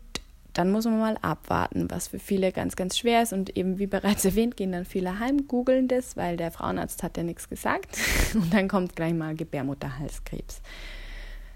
dann 0.53 0.71
muss 0.71 0.85
man 0.85 0.99
mal 0.99 1.19
abwarten, 1.23 1.91
was 1.91 2.09
für 2.09 2.19
viele 2.19 2.53
ganz, 2.53 2.77
ganz 2.77 2.99
schwer 2.99 3.23
ist. 3.23 3.33
Und 3.33 3.57
eben 3.57 3.79
wie 3.79 3.87
bereits 3.87 4.25
erwähnt, 4.25 4.57
gehen 4.57 4.73
dann 4.73 4.85
viele 4.85 5.19
heim, 5.19 5.49
googeln 5.49 5.89
das, 5.89 6.17
weil 6.17 6.37
der 6.37 6.51
Frauenarzt 6.51 7.03
hat 7.03 7.17
ja 7.17 7.23
nichts 7.23 7.49
gesagt. 7.49 7.99
Und 8.35 8.53
dann 8.53 8.69
kommt 8.69 8.97
gleich 8.97 9.15
mal 9.15 9.35
Gebärmutterhalskrebs. 9.35 10.61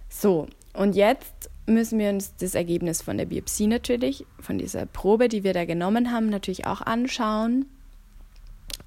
So, 0.09 0.47
und 0.73 0.95
jetzt 0.95 1.51
müssen 1.67 1.99
wir 1.99 2.11
uns 2.11 2.35
das 2.37 2.55
Ergebnis 2.55 3.03
von 3.03 3.19
der 3.19 3.27
Biopsie 3.27 3.67
natürlich, 3.67 4.25
von 4.41 4.59
dieser 4.59 4.87
Probe, 4.87 5.29
die 5.29 5.45
wir 5.45 5.53
da 5.53 5.65
genommen 5.65 6.13
haben, 6.13 6.29
natürlich 6.29 6.67
auch 6.67 6.81
anschauen. 6.81 7.67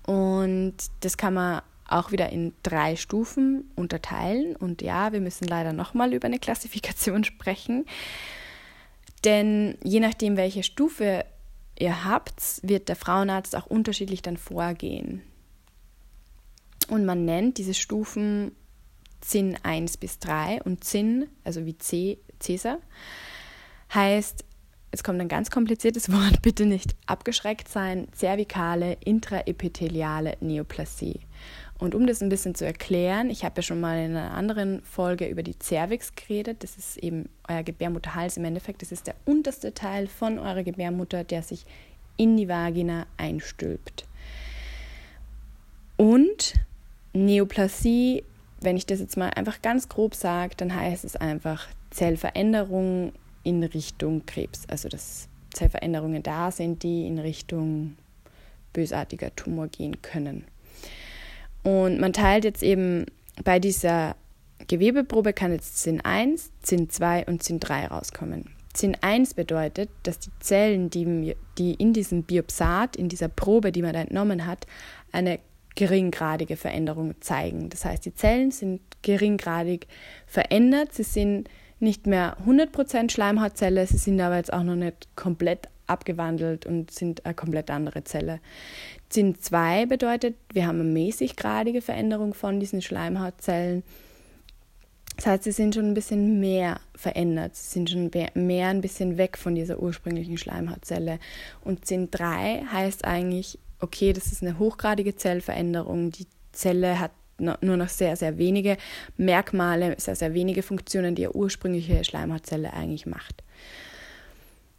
Und 0.06 0.76
das 1.02 1.18
kann 1.18 1.34
man 1.34 1.62
auch 1.88 2.12
wieder 2.12 2.30
in 2.30 2.54
drei 2.64 2.96
Stufen 2.96 3.70
unterteilen. 3.76 4.56
Und 4.56 4.82
ja, 4.82 5.12
wir 5.12 5.22
müssen 5.22 5.48
leider 5.48 5.74
nochmal 5.74 6.14
über 6.14 6.28
eine 6.28 6.40
Klassifikation 6.40 7.24
sprechen. 7.26 7.86
Denn 9.26 9.78
je 9.84 10.00
nachdem, 10.00 10.38
welche 10.38 10.64
Stufe 10.64 11.26
ihr 11.78 12.06
habt, 12.06 12.42
wird 12.62 12.90
der 12.90 12.96
Frauenarzt 12.96 13.56
auch 13.56 13.66
unterschiedlich 13.66 14.22
dann 14.22 14.38
vorgehen. 14.38 15.22
Und 16.88 17.06
man 17.06 17.26
nennt 17.26 17.58
diese 17.58 17.74
Stufen 17.74 18.52
ZIN 19.22 19.58
1 19.64 19.98
bis 19.98 20.20
3 20.20 20.62
und 20.64 20.84
ZIN, 20.84 21.28
also 21.44 21.66
wie 21.66 21.78
C 21.78 22.18
Cäsar, 22.40 22.80
heißt, 23.94 24.46
es 24.92 25.04
kommt 25.04 25.22
ein 25.22 25.28
ganz 25.28 25.52
kompliziertes 25.52 26.12
Wort, 26.12 26.42
bitte 26.42 26.66
nicht 26.66 26.96
abgeschreckt 27.06 27.68
sein, 27.68 28.08
zervikale 28.12 28.98
intraepitheliale 29.04 30.38
Neoplasie. 30.40 31.20
Und 31.78 31.96
um 31.96 32.06
das 32.06 32.22
ein 32.22 32.30
bisschen 32.30 32.56
zu 32.56 32.66
erklären, 32.66 33.30
ich 33.30 33.46
habe 33.46 33.56
ja 33.58 33.62
schon 33.62 33.80
mal 33.80 33.98
in 33.98 34.16
einer 34.16 34.32
anderen 34.32 34.82
Folge 34.82 35.28
über 35.28 35.44
die 35.44 35.58
Cervix 35.58 36.14
geredet. 36.14 36.62
Das 36.62 36.76
ist 36.76 36.98
eben 36.98 37.30
euer 37.48 37.64
Gebärmutterhals 37.64 38.36
im 38.36 38.44
Endeffekt. 38.44 38.82
Das 38.82 38.92
ist 38.92 39.08
der 39.08 39.16
unterste 39.24 39.74
Teil 39.74 40.08
von 40.08 40.40
eurer 40.40 40.64
Gebärmutter, 40.64 41.24
der 41.24 41.42
sich 41.42 41.66
in 42.18 42.36
die 42.36 42.50
Vagina 42.50 43.06
einstülpt. 43.16 44.06
Und 45.96 46.56
Neoplasie 47.14 48.24
wenn 48.62 48.78
ich 48.78 48.86
das 48.86 49.00
jetzt 49.00 49.18
mal 49.18 49.30
einfach 49.30 49.62
ganz 49.62 49.90
grob 49.90 50.16
sage, 50.16 50.56
dann 50.58 50.74
heißt 50.74 51.06
es 51.06 51.16
einfach 51.16 51.68
Zellveränderung 51.92 53.14
in 53.44 53.64
Richtung 53.64 54.26
Krebs. 54.26 54.64
Also 54.68 54.90
dass 54.90 55.28
Zellveränderungen 55.54 56.24
da 56.24 56.52
sind, 56.52 56.84
die 56.84 57.08
in 57.08 57.20
Richtung 57.20 57.96
bösartiger 58.74 59.36
Tumor 59.36 59.68
gehen 59.68 60.02
können. 60.02 60.46
Und 61.64 62.00
man 62.00 62.14
teilt 62.14 62.44
jetzt 62.44 62.64
eben 62.64 63.06
bei 63.44 63.60
dieser 63.60 64.16
Gewebeprobe 64.68 65.34
kann 65.34 65.52
jetzt 65.52 65.80
Zinn 65.80 66.02
1, 66.02 66.52
Zinn 66.62 66.90
2 66.90 67.26
und 67.26 67.42
Zinn 67.44 67.60
3 67.60 67.88
rauskommen. 67.88 68.46
Zinn 68.74 68.96
1 69.02 69.34
bedeutet, 69.34 69.90
dass 70.04 70.20
die 70.20 70.30
Zellen, 70.40 70.90
die, 70.90 71.36
die 71.58 71.74
in 71.74 71.94
diesem 71.94 72.24
Biopsat, 72.24 72.96
in 72.96 73.10
dieser 73.10 73.30
Probe, 73.30 73.72
die 73.72 73.82
man 73.82 73.94
da 73.94 74.02
entnommen 74.02 74.46
hat, 74.46 74.68
eine 75.12 75.40
geringgradige 75.76 76.58
Veränderung 76.58 77.14
zeigen. 77.22 77.70
Das 77.70 77.86
heißt, 77.86 78.06
die 78.06 78.14
Zellen 78.14 78.52
sind 78.52 78.82
geringgradig 79.02 79.88
verändert. 80.28 80.94
Sie 80.94 81.04
sind 81.04 81.50
nicht 81.80 82.08
mehr 82.08 82.38
100% 82.46 83.10
Schleimhautzelle, 83.10 83.88
sie 83.88 83.98
sind 83.98 84.20
aber 84.20 84.38
jetzt 84.38 84.52
auch 84.52 84.64
noch 84.64 84.76
nicht 84.76 85.08
komplett 85.16 85.70
abgewandelt 85.88 86.66
und 86.66 86.92
sind 86.92 87.26
eine 87.26 87.34
komplett 87.34 87.72
andere 87.72 88.04
Zelle. 88.04 88.40
Zinn 89.10 89.40
2 89.40 89.86
bedeutet, 89.88 90.36
wir 90.54 90.68
haben 90.68 90.80
eine 90.80 90.90
mäßiggradige 90.90 91.82
Veränderung 91.82 92.34
von 92.34 92.60
diesen 92.60 92.82
Schleimhautzellen. 92.82 93.84
Das 95.16 95.26
heißt, 95.26 95.44
sie 95.44 95.52
sind 95.52 95.76
schon 95.76 95.86
ein 95.86 95.94
bisschen 95.94 96.40
mehr 96.40 96.80
verändert, 96.96 97.56
sie 97.56 97.72
sind 97.72 97.90
schon 97.90 98.12
mehr 98.36 98.68
ein 98.68 98.82
bisschen 98.82 99.18
weg 99.18 99.38
von 99.38 99.56
dieser 99.56 99.80
ursprünglichen 99.80 100.38
Schleimhautzelle. 100.38 101.20
Und 101.62 101.86
Zinn 101.86 102.10
3 102.12 102.66
heißt 102.72 103.04
eigentlich, 103.04 103.60
okay, 103.80 104.14
das 104.14 104.28
ist 104.28 104.42
eine 104.42 104.60
hochgradige 104.60 105.16
Zellveränderung, 105.16 106.12
die 106.12 106.28
Zelle 106.52 107.00
hat 107.00 107.12
nur 107.40 107.78
noch 107.78 107.90
sehr, 107.90 108.16
sehr 108.16 108.38
wenige 108.38 108.78
Merkmale, 109.18 109.96
sehr, 109.98 110.16
sehr 110.16 110.34
wenige 110.34 110.62
Funktionen, 110.62 111.16
die 111.16 111.26
eine 111.26 111.36
ursprüngliche 111.36 112.04
Schleimhautzelle 112.04 112.74
eigentlich 112.74 113.06
macht. 113.06 113.44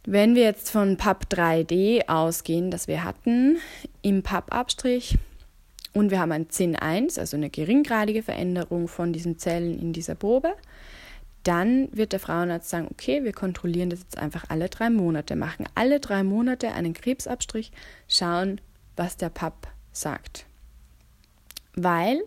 Wenn 0.03 0.35
wir 0.35 0.43
jetzt 0.43 0.71
von 0.71 0.97
PAP 0.97 1.25
3D 1.31 2.07
ausgehen, 2.07 2.71
das 2.71 2.87
wir 2.87 3.03
hatten 3.03 3.57
im 4.01 4.23
PAP-Abstrich 4.23 5.17
und 5.93 6.09
wir 6.09 6.19
haben 6.19 6.31
ein 6.31 6.49
ZIN 6.49 6.75
1, 6.75 7.19
also 7.19 7.37
eine 7.37 7.49
geringgradige 7.49 8.23
Veränderung 8.23 8.87
von 8.87 9.13
diesen 9.13 9.37
Zellen 9.37 9.79
in 9.79 9.93
dieser 9.93 10.15
Probe, 10.15 10.53
dann 11.43 11.87
wird 11.91 12.13
der 12.13 12.19
Frauenarzt 12.19 12.69
sagen, 12.69 12.87
okay, 12.91 13.23
wir 13.23 13.33
kontrollieren 13.33 13.89
das 13.89 14.01
jetzt 14.01 14.17
einfach 14.17 14.45
alle 14.49 14.69
drei 14.69 14.89
Monate, 14.89 15.35
machen 15.35 15.65
alle 15.75 15.99
drei 15.99 16.23
Monate 16.23 16.71
einen 16.71 16.93
Krebsabstrich, 16.93 17.71
schauen, 18.07 18.61
was 18.95 19.17
der 19.17 19.29
PAP 19.29 19.67
sagt. 19.91 20.45
Weil 21.75 22.23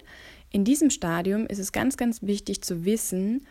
in 0.50 0.64
diesem 0.64 0.90
Stadium 0.90 1.46
ist 1.46 1.58
es 1.58 1.72
ganz, 1.72 1.96
ganz 1.96 2.22
wichtig 2.22 2.62
zu 2.62 2.84
wissen, 2.84 3.46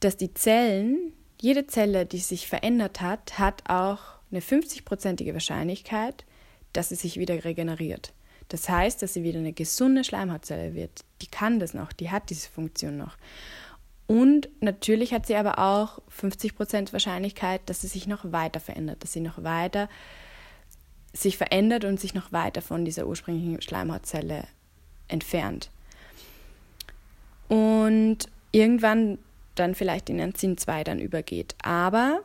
dass 0.00 0.16
die 0.16 0.34
Zellen, 0.34 1.12
jede 1.40 1.66
Zelle, 1.66 2.06
die 2.06 2.18
sich 2.18 2.48
verändert 2.48 3.00
hat, 3.00 3.38
hat 3.38 3.68
auch 3.68 4.00
eine 4.30 4.40
50-prozentige 4.40 5.32
Wahrscheinlichkeit, 5.32 6.24
dass 6.72 6.88
sie 6.88 6.96
sich 6.96 7.18
wieder 7.18 7.44
regeneriert. 7.44 8.12
Das 8.48 8.68
heißt, 8.68 9.00
dass 9.02 9.14
sie 9.14 9.22
wieder 9.22 9.38
eine 9.38 9.52
gesunde 9.52 10.04
Schleimhautzelle 10.04 10.74
wird. 10.74 11.04
Die 11.22 11.26
kann 11.26 11.60
das 11.60 11.74
noch, 11.74 11.92
die 11.92 12.10
hat 12.10 12.30
diese 12.30 12.48
Funktion 12.48 12.96
noch. 12.96 13.16
Und 14.06 14.48
natürlich 14.60 15.14
hat 15.14 15.26
sie 15.26 15.36
aber 15.36 15.58
auch 15.58 16.00
50% 16.10 16.92
Wahrscheinlichkeit, 16.92 17.62
dass 17.66 17.80
sie 17.80 17.86
sich 17.86 18.06
noch 18.06 18.30
weiter 18.30 18.60
verändert, 18.60 19.02
dass 19.02 19.12
sie 19.12 19.20
noch 19.20 19.42
weiter 19.42 19.88
sich 21.12 21.36
verändert 21.36 21.84
und 21.84 22.00
sich 22.00 22.14
noch 22.14 22.32
weiter 22.32 22.62
von 22.62 22.84
dieser 22.84 23.06
ursprünglichen 23.06 23.60
Schleimhautzelle 23.60 24.44
entfernt. 25.08 25.70
Und 27.48 28.18
irgendwann 28.50 29.18
dann 29.54 29.74
vielleicht 29.74 30.08
in 30.08 30.18
Enzym 30.18 30.56
2 30.56 30.84
dann 30.84 30.98
übergeht. 30.98 31.54
Aber 31.62 32.22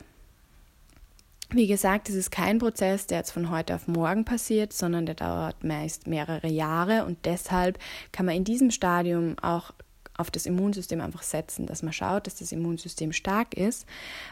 wie 1.49 1.67
gesagt, 1.67 2.09
es 2.09 2.15
ist 2.15 2.31
kein 2.31 2.59
Prozess, 2.59 3.07
der 3.07 3.19
jetzt 3.19 3.31
von 3.31 3.49
heute 3.49 3.75
auf 3.75 3.87
morgen 3.87 4.25
passiert, 4.25 4.73
sondern 4.73 5.05
der 5.05 5.15
dauert 5.15 5.63
meist 5.63 6.07
mehrere 6.07 6.47
Jahre 6.47 7.05
und 7.05 7.25
deshalb 7.25 7.79
kann 8.11 8.25
man 8.25 8.35
in 8.35 8.43
diesem 8.43 8.69
Stadium 8.69 9.35
auch 9.41 9.71
auf 10.17 10.31
das 10.31 10.45
Immunsystem 10.45 10.99
einfach 10.99 11.23
setzen, 11.23 11.65
dass 11.65 11.83
man 11.83 11.93
schaut, 11.93 12.27
dass 12.27 12.35
das 12.35 12.51
Immunsystem 12.51 13.13
stark 13.13 13.53
ist, 13.53 13.85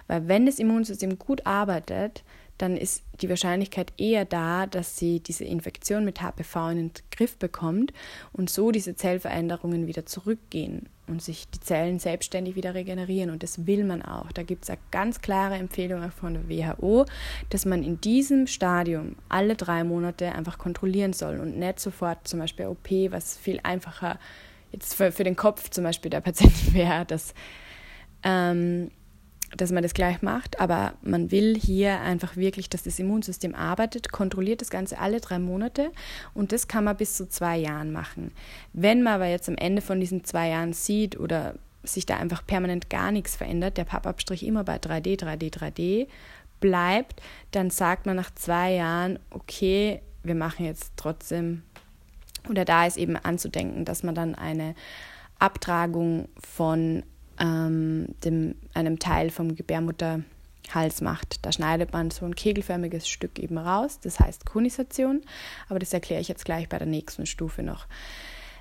weil 0.08 0.28
wenn 0.28 0.46
das 0.46 0.60
Immunsystem 0.60 1.18
gut 1.18 1.46
arbeitet, 1.46 2.24
dann 2.58 2.78
ist 2.78 3.04
die 3.22 3.30
Wahrscheinlichkeit 3.30 3.92
eher 3.98 4.26
da, 4.26 4.66
dass 4.66 4.98
sie 4.98 5.20
diese 5.20 5.44
Infektion 5.44 6.06
mit 6.06 6.22
HPV 6.22 6.70
in 6.70 6.78
den 6.78 6.92
Griff 7.12 7.38
bekommt 7.38 7.92
und 8.32 8.50
so 8.50 8.72
diese 8.72 8.96
Zellveränderungen 8.96 9.88
wieder 9.88 10.06
zurückgehen 10.06 10.88
und 11.08 11.22
sich 11.22 11.48
die 11.50 11.60
Zellen 11.60 12.00
selbstständig 12.00 12.56
wieder 12.56 12.74
regenerieren. 12.74 13.30
Und 13.30 13.44
das 13.44 13.68
will 13.68 13.84
man 13.84 14.02
auch. 14.02 14.32
Da 14.32 14.44
gibt 14.44 14.64
es 14.64 14.70
eine 14.70 14.80
ganz 14.92 15.22
klare 15.22 15.56
Empfehlung 15.56 16.10
von 16.12 16.34
der 16.34 16.50
WHO, 16.50 17.06
dass 17.50 17.66
man 17.66 17.84
in 17.84 18.02
diesem 18.02 18.48
Stadium 18.48 19.16
alle 19.30 19.56
drei 19.56 19.84
Monate 19.84 20.32
einfach 20.32 20.58
kontrollieren 20.58 21.14
soll 21.14 21.40
und 21.40 21.58
nicht 21.58 21.80
sofort 21.80 22.28
zum 22.28 22.40
Beispiel 22.40 22.68
OP, 22.68 22.90
was 23.10 23.38
viel 23.38 23.60
einfacher 23.64 24.18
jetzt 24.72 24.96
für, 24.96 25.12
für 25.12 25.24
den 25.24 25.36
Kopf 25.36 25.70
zum 25.70 25.84
Beispiel 25.84 26.10
der 26.10 26.22
Patientin 26.22 26.74
wäre, 26.74 27.06
dass 27.06 27.34
ähm, 28.24 28.92
dass 29.56 29.72
man 29.72 29.84
das 29.84 29.94
gleich 29.94 30.22
macht, 30.22 30.60
aber 30.60 30.94
man 31.02 31.32
will 31.32 31.56
hier 31.56 32.02
einfach 32.02 32.36
wirklich, 32.36 32.70
dass 32.70 32.84
das 32.84 33.00
Immunsystem 33.00 33.56
arbeitet, 33.56 34.12
kontrolliert 34.12 34.62
das 34.62 34.70
Ganze 34.70 34.98
alle 35.00 35.22
drei 35.22 35.40
Monate 35.40 35.92
und 36.34 36.52
das 36.52 36.68
kann 36.68 36.84
man 36.84 36.98
bis 36.98 37.16
zu 37.16 37.30
zwei 37.30 37.58
Jahren 37.58 37.92
machen. 37.92 38.32
Wenn 38.74 39.04
man 39.04 39.16
aber 39.16 39.28
jetzt 39.28 39.48
am 39.48 39.56
Ende 39.56 39.82
von 39.82 40.00
diesen 40.00 40.24
zwei 40.24 40.50
Jahren 40.50 40.74
sieht 40.74 41.20
oder 41.20 41.56
sich 41.84 42.06
da 42.06 42.18
einfach 42.18 42.46
permanent 42.46 42.90
gar 42.90 43.12
nichts 43.12 43.36
verändert, 43.36 43.78
der 43.78 43.86
Pappabstrich 43.86 44.46
immer 44.46 44.64
bei 44.64 44.78
3D, 44.78 45.20
3D, 45.20 45.54
3D 45.54 46.08
bleibt, 46.60 47.22
dann 47.52 47.70
sagt 47.70 48.06
man 48.06 48.16
nach 48.16 48.34
zwei 48.34 48.74
Jahren, 48.74 49.20
okay, 49.30 50.02
wir 50.24 50.36
machen 50.36 50.66
jetzt 50.66 50.94
trotzdem, 50.96 51.62
oder 52.50 52.66
da 52.66 52.86
ist 52.86 52.98
eben 52.98 53.16
anzudenken, 53.16 53.86
dass 53.86 54.04
man 54.04 54.16
dann 54.16 54.36
eine 54.36 54.74
Abtragung 55.38 56.30
von 56.40 57.04
ähm, 57.40 58.08
dem, 58.24 58.56
einem 58.74 59.00
Teil 59.00 59.30
vom 59.30 59.56
Gebärmutterhals 59.56 61.02
macht. 61.02 61.46
Da 61.46 61.52
schneidet 61.52 61.94
man 61.94 62.12
so 62.12 62.26
ein 62.26 62.36
kegelförmiges 62.36 63.08
Stück 63.08 63.40
eben 63.40 63.58
raus, 63.58 64.00
das 64.02 64.20
heißt 64.20 64.46
Konisation, 64.46 65.22
aber 65.70 65.80
das 65.80 65.94
erkläre 65.94 66.22
ich 66.22 66.28
jetzt 66.28 66.46
gleich 66.46 66.70
bei 66.70 66.78
der 66.78 66.88
nächsten 66.88 67.26
Stufe 67.26 67.64
noch. 67.64 67.88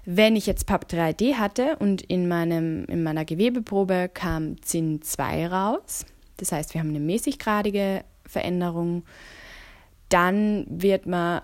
Wenn 0.06 0.36
ich 0.36 0.46
jetzt 0.46 0.66
PAP 0.66 0.84
3D 0.90 1.36
hatte 1.36 1.76
und 1.78 2.02
in, 2.02 2.28
meinem, 2.28 2.84
in 2.86 3.02
meiner 3.02 3.24
Gewebeprobe 3.24 4.10
kam 4.12 4.60
ZIN 4.60 5.00
2 5.00 5.46
raus, 5.46 6.04
das 6.36 6.52
heißt, 6.52 6.74
wir 6.74 6.80
haben 6.80 6.90
eine 6.90 7.00
mäßiggradige 7.00 8.04
Veränderung, 8.26 9.04
dann 10.10 10.66
wird 10.68 11.06
man 11.06 11.40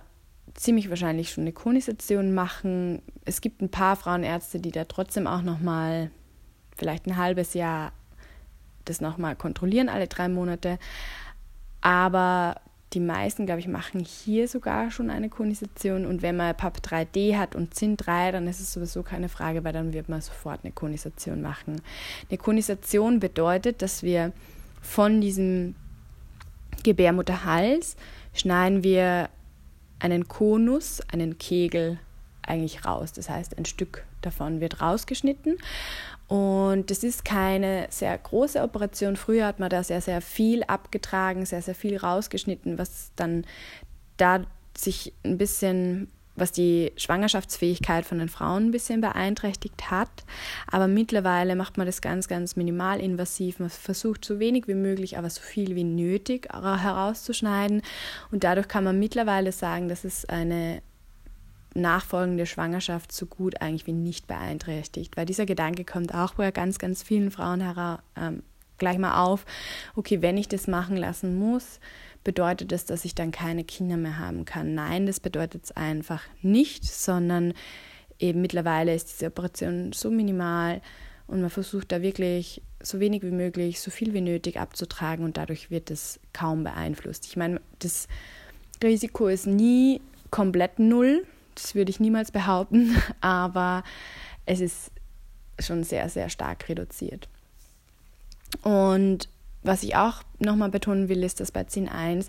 ziemlich 0.55 0.91
wahrscheinlich 0.91 1.31
schon 1.31 1.45
eine 1.45 1.53
Konisation 1.53 2.35
machen. 2.35 3.01
Es 3.25 3.41
gibt 3.41 3.63
ein 3.63 3.71
paar 3.71 3.97
Frauenärzte, 3.97 4.61
die 4.61 4.71
da 4.71 4.85
trotzdem 4.85 5.27
auch 5.27 5.43
nochmal 5.43 6.11
vielleicht 6.81 7.07
ein 7.07 7.17
halbes 7.17 7.55
Jahr 7.55 7.93
das 8.87 9.01
nochmal 9.01 9.37
kontrollieren, 9.37 9.89
alle 9.89 10.09
drei 10.09 10.29
Monate. 10.29 10.79
Aber 11.81 12.61
die 12.93 13.01
meisten, 13.01 13.47
glaube 13.47 13.61
ich, 13.61 13.69
machen 13.69 14.01
hier 14.01 14.49
sogar 14.49 14.91
schon 14.91 15.11
eine 15.11 15.29
Konisation. 15.29 16.07
Und 16.07 16.23
wenn 16.23 16.37
man 16.37 16.57
PAP 16.57 16.79
3D 16.79 17.39
hat 17.39 17.55
und 17.55 17.75
ZIN 17.75 17.97
3, 17.97 18.33
dann 18.33 18.49
ist 18.49 18.59
es 18.59 18.73
sowieso 18.73 19.03
keine 19.03 19.29
Frage, 19.29 19.63
weil 19.63 19.73
dann 19.73 19.93
wird 19.93 20.09
man 20.09 20.21
sofort 20.21 20.65
eine 20.65 20.73
Konisation 20.73 21.41
machen. 21.41 21.81
Eine 22.29 22.39
Konisation 22.39 23.21
bedeutet, 23.21 23.81
dass 23.83 24.03
wir 24.03 24.33
von 24.83 25.21
diesem 25.21 25.77
Gebärmutterhals 26.83 27.97
schneiden 28.35 28.83
wir 28.83 29.29
einen 30.01 30.27
Konus, 30.27 31.01
einen 31.13 31.39
Kegel 31.39 31.99
eigentlich 32.43 32.85
raus. 32.85 33.13
Das 33.13 33.29
heißt, 33.29 33.57
ein 33.59 33.67
Stück 33.67 34.05
davon 34.23 34.61
wird 34.61 34.81
rausgeschnitten 34.81 35.59
und 36.31 36.93
das 36.93 37.03
ist 37.03 37.25
keine 37.25 37.89
sehr 37.91 38.17
große 38.17 38.63
Operation. 38.63 39.17
Früher 39.17 39.47
hat 39.47 39.59
man 39.59 39.69
da 39.69 39.83
sehr, 39.83 40.01
sehr 40.01 40.21
viel 40.21 40.63
abgetragen, 40.63 41.45
sehr, 41.45 41.61
sehr 41.61 41.75
viel 41.75 41.97
rausgeschnitten, 41.97 42.79
was 42.79 43.11
dann 43.17 43.45
da 44.17 44.45
sich 44.79 45.13
ein 45.25 45.39
bisschen, 45.39 46.07
was 46.37 46.53
die 46.53 46.93
Schwangerschaftsfähigkeit 46.97 48.07
von 48.07 48.21
den 48.21 48.29
Frauen 48.29 48.67
ein 48.67 48.71
bisschen 48.71 49.01
beeinträchtigt 49.01 49.91
hat. 49.91 50.23
Aber 50.71 50.87
mittlerweile 50.87 51.57
macht 51.57 51.79
man 51.79 51.87
das 51.89 52.01
ganz, 52.01 52.29
ganz 52.29 52.55
minimalinvasiv. 52.55 53.59
Man 53.59 53.69
versucht 53.69 54.25
so 54.25 54.39
wenig 54.39 54.69
wie 54.69 54.75
möglich, 54.75 55.19
aber 55.19 55.31
so 55.31 55.41
viel 55.41 55.75
wie 55.75 55.83
nötig 55.83 56.47
herauszuschneiden. 56.53 57.83
Und 58.31 58.45
dadurch 58.45 58.69
kann 58.69 58.85
man 58.85 59.01
mittlerweile 59.01 59.51
sagen, 59.51 59.89
dass 59.89 60.05
es 60.05 60.27
eine 60.27 60.81
nachfolgende 61.75 62.47
Schwangerschaft 62.47 63.13
so 63.13 63.27
gut 63.27 63.61
eigentlich 63.61 63.87
wie 63.87 63.93
nicht 63.93 64.27
beeinträchtigt. 64.27 65.17
Weil 65.17 65.27
dieser 65.27 65.47
Gedanke 65.47 65.85
kommt 65.85 66.15
auch 66.15 66.35
bei 66.35 66.51
ganz, 66.51 66.79
ganz 66.79 67.03
vielen 67.03 67.31
Frauen 67.31 67.61
hera 67.61 68.03
ähm, 68.17 68.43
gleich 68.79 68.99
mal 68.99 69.23
auf, 69.23 69.45
okay, 69.95 70.23
wenn 70.23 70.37
ich 70.37 70.49
das 70.49 70.67
machen 70.67 70.97
lassen 70.97 71.39
muss, 71.39 71.79
bedeutet 72.25 72.73
das, 72.73 72.85
dass 72.87 73.05
ich 73.05 73.15
dann 73.15 73.31
keine 73.31 73.63
Kinder 73.63 73.97
mehr 73.97 74.19
haben 74.19 74.45
kann. 74.45 74.75
Nein, 74.75 75.07
das 75.07 75.21
bedeutet 75.21 75.65
es 75.65 75.73
einfach 75.73 76.23
nicht, 76.43 76.85
sondern 76.85 77.55
eben 78.19 78.41
mittlerweile 78.41 78.95
ist 78.95 79.13
diese 79.13 79.27
Operation 79.27 79.93
so 79.93 80.11
minimal 80.11 80.83
und 81.27 81.41
man 81.41 81.51
versucht 81.51 81.93
da 81.93 82.03
wirklich 82.03 82.63
so 82.83 82.99
wenig 83.01 83.23
wie 83.23 83.31
möglich, 83.31 83.81
so 83.81 83.91
viel 83.91 84.13
wie 84.15 84.21
nötig 84.21 84.59
abzutragen 84.59 85.25
und 85.25 85.37
dadurch 85.37 85.71
wird 85.71 85.91
es 85.91 86.19
kaum 86.33 86.65
beeinflusst. 86.65 87.27
Ich 87.27 87.37
meine, 87.37 87.61
das 87.79 88.09
Risiko 88.83 89.29
ist 89.29 89.47
nie 89.47 90.01
komplett 90.31 90.79
null, 90.79 91.27
das 91.63 91.75
würde 91.75 91.91
ich 91.91 92.01
niemals 92.01 92.31
behaupten, 92.31 92.97
aber 93.21 93.85
es 94.47 94.61
ist 94.61 94.91
schon 95.59 95.85
sehr, 95.85 96.09
sehr 96.09 96.29
stark 96.29 96.69
reduziert. 96.69 97.29
Und 98.63 99.29
was 99.63 99.83
ich 99.83 99.97
auch 99.97 100.23
nochmal 100.39 100.71
betonen 100.71 101.09
will, 101.09 101.23
ist, 101.23 101.41
dass 101.41 101.53
bei 101.53 101.65
Zin 101.65 101.89
1 101.89 102.29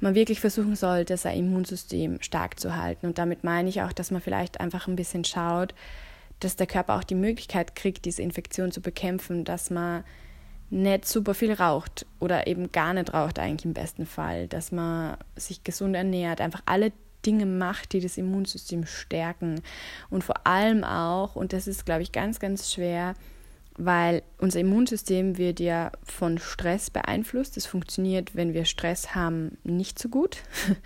man 0.00 0.14
wirklich 0.14 0.40
versuchen 0.40 0.76
sollte, 0.76 1.16
sein 1.16 1.38
Immunsystem 1.38 2.20
stark 2.20 2.58
zu 2.58 2.76
halten. 2.76 3.06
Und 3.06 3.18
damit 3.18 3.44
meine 3.44 3.68
ich 3.68 3.82
auch, 3.82 3.92
dass 3.92 4.10
man 4.10 4.20
vielleicht 4.20 4.60
einfach 4.60 4.86
ein 4.86 4.96
bisschen 4.96 5.24
schaut, 5.24 5.74
dass 6.40 6.56
der 6.56 6.66
Körper 6.66 6.96
auch 6.96 7.04
die 7.04 7.14
Möglichkeit 7.14 7.76
kriegt, 7.76 8.04
diese 8.04 8.22
Infektion 8.22 8.72
zu 8.72 8.80
bekämpfen, 8.80 9.44
dass 9.44 9.70
man 9.70 10.04
nicht 10.70 11.06
super 11.06 11.34
viel 11.34 11.52
raucht 11.52 12.06
oder 12.20 12.46
eben 12.46 12.72
gar 12.72 12.94
nicht 12.94 13.14
raucht 13.14 13.38
eigentlich 13.38 13.64
im 13.64 13.74
besten 13.74 14.06
Fall, 14.06 14.48
dass 14.48 14.72
man 14.72 15.16
sich 15.36 15.62
gesund 15.62 15.94
ernährt, 15.94 16.40
einfach 16.40 16.62
alle 16.66 16.92
Dinge 17.24 17.46
macht, 17.46 17.92
die 17.92 18.00
das 18.00 18.18
Immunsystem 18.18 18.86
stärken 18.86 19.60
und 20.10 20.24
vor 20.24 20.46
allem 20.46 20.84
auch, 20.84 21.36
und 21.36 21.52
das 21.52 21.66
ist, 21.66 21.86
glaube 21.86 22.02
ich, 22.02 22.12
ganz, 22.12 22.40
ganz 22.40 22.72
schwer, 22.72 23.14
weil 23.76 24.22
unser 24.38 24.60
Immunsystem 24.60 25.36
wird 25.36 25.58
ja 25.58 25.90
von 26.04 26.38
Stress 26.38 26.90
beeinflusst. 26.90 27.56
Es 27.56 27.66
funktioniert, 27.66 28.36
wenn 28.36 28.54
wir 28.54 28.66
Stress 28.66 29.14
haben, 29.14 29.58
nicht 29.64 29.98
so 29.98 30.08
gut. 30.08 30.38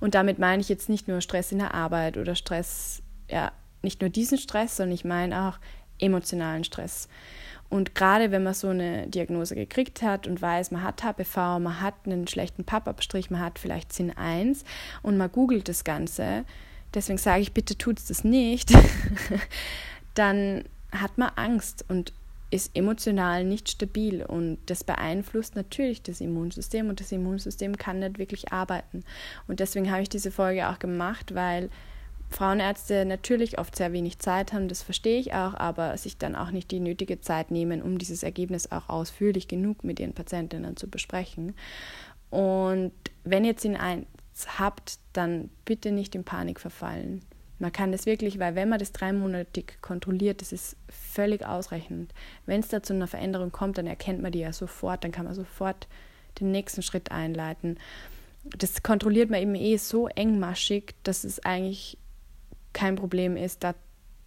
Und 0.00 0.14
damit 0.14 0.38
meine 0.38 0.62
ich 0.62 0.68
jetzt 0.70 0.88
nicht 0.88 1.08
nur 1.08 1.20
Stress 1.20 1.52
in 1.52 1.58
der 1.58 1.74
Arbeit 1.74 2.16
oder 2.16 2.34
Stress, 2.34 3.02
ja, 3.28 3.52
nicht 3.82 4.00
nur 4.00 4.08
diesen 4.08 4.38
Stress, 4.38 4.76
sondern 4.76 4.94
ich 4.94 5.04
meine 5.04 5.48
auch 5.48 5.58
emotionalen 5.98 6.64
Stress. 6.64 7.08
Und 7.70 7.94
gerade 7.94 8.30
wenn 8.30 8.42
man 8.42 8.54
so 8.54 8.68
eine 8.68 9.06
Diagnose 9.08 9.54
gekriegt 9.54 10.02
hat 10.02 10.26
und 10.26 10.40
weiß, 10.40 10.70
man 10.70 10.82
hat 10.82 11.02
HPV, 11.02 11.58
man 11.58 11.80
hat 11.80 11.94
einen 12.06 12.26
schlechten 12.26 12.64
Pappabstrich, 12.64 13.30
man 13.30 13.40
hat 13.40 13.58
vielleicht 13.58 13.92
Sinn 13.92 14.16
1 14.16 14.64
und 15.02 15.16
man 15.18 15.30
googelt 15.30 15.68
das 15.68 15.84
Ganze, 15.84 16.44
deswegen 16.94 17.18
sage 17.18 17.42
ich, 17.42 17.52
bitte 17.52 17.76
tut 17.76 17.98
es 17.98 18.06
das 18.06 18.24
nicht, 18.24 18.72
dann 20.14 20.64
hat 20.92 21.18
man 21.18 21.30
Angst 21.36 21.84
und 21.88 22.12
ist 22.50 22.74
emotional 22.74 23.44
nicht 23.44 23.68
stabil 23.68 24.22
und 24.22 24.58
das 24.66 24.82
beeinflusst 24.82 25.54
natürlich 25.54 26.02
das 26.02 26.22
Immunsystem 26.22 26.88
und 26.88 27.00
das 27.00 27.12
Immunsystem 27.12 27.76
kann 27.76 27.98
nicht 27.98 28.18
wirklich 28.18 28.52
arbeiten. 28.52 29.04
Und 29.46 29.60
deswegen 29.60 29.90
habe 29.90 30.02
ich 30.02 30.08
diese 30.08 30.30
Folge 30.30 30.68
auch 30.68 30.78
gemacht, 30.78 31.34
weil 31.34 31.68
Frauenärzte 32.30 33.04
natürlich 33.04 33.58
oft 33.58 33.74
sehr 33.74 33.92
wenig 33.92 34.18
Zeit 34.18 34.52
haben, 34.52 34.68
das 34.68 34.82
verstehe 34.82 35.18
ich 35.18 35.32
auch, 35.32 35.54
aber 35.54 35.96
sich 35.96 36.18
dann 36.18 36.36
auch 36.36 36.50
nicht 36.50 36.70
die 36.70 36.80
nötige 36.80 37.20
Zeit 37.20 37.50
nehmen, 37.50 37.82
um 37.82 37.98
dieses 37.98 38.22
Ergebnis 38.22 38.70
auch 38.70 38.88
ausführlich 38.88 39.48
genug 39.48 39.82
mit 39.82 39.98
ihren 39.98 40.12
Patientinnen 40.12 40.76
zu 40.76 40.88
besprechen. 40.88 41.54
Und 42.30 42.92
wenn 43.24 43.44
ihr 43.44 43.52
jetzt 43.52 43.64
ihn 43.64 43.76
eins 43.76 44.06
habt, 44.58 44.98
dann 45.14 45.50
bitte 45.64 45.90
nicht 45.90 46.14
in 46.14 46.24
Panik 46.24 46.60
verfallen. 46.60 47.22
Man 47.58 47.72
kann 47.72 47.90
das 47.90 48.06
wirklich, 48.06 48.38
weil 48.38 48.54
wenn 48.54 48.68
man 48.68 48.78
das 48.78 48.92
dreimonatig 48.92 49.78
kontrolliert, 49.80 50.42
das 50.42 50.52
ist 50.52 50.76
völlig 50.88 51.44
ausreichend. 51.44 52.12
Wenn 52.46 52.60
es 52.60 52.68
da 52.68 52.82
zu 52.82 52.92
einer 52.92 53.08
Veränderung 53.08 53.50
kommt, 53.50 53.78
dann 53.78 53.86
erkennt 53.86 54.22
man 54.22 54.30
die 54.30 54.40
ja 54.40 54.52
sofort, 54.52 55.02
dann 55.02 55.10
kann 55.10 55.24
man 55.24 55.34
sofort 55.34 55.88
den 56.38 56.52
nächsten 56.52 56.82
Schritt 56.82 57.10
einleiten. 57.10 57.78
Das 58.56 58.82
kontrolliert 58.84 59.30
man 59.30 59.42
eben 59.42 59.56
eh 59.56 59.76
so 59.76 60.06
engmaschig, 60.06 60.94
dass 61.02 61.24
es 61.24 61.44
eigentlich 61.44 61.98
kein 62.78 62.94
Problem 62.94 63.36
ist, 63.36 63.64
da 63.64 63.74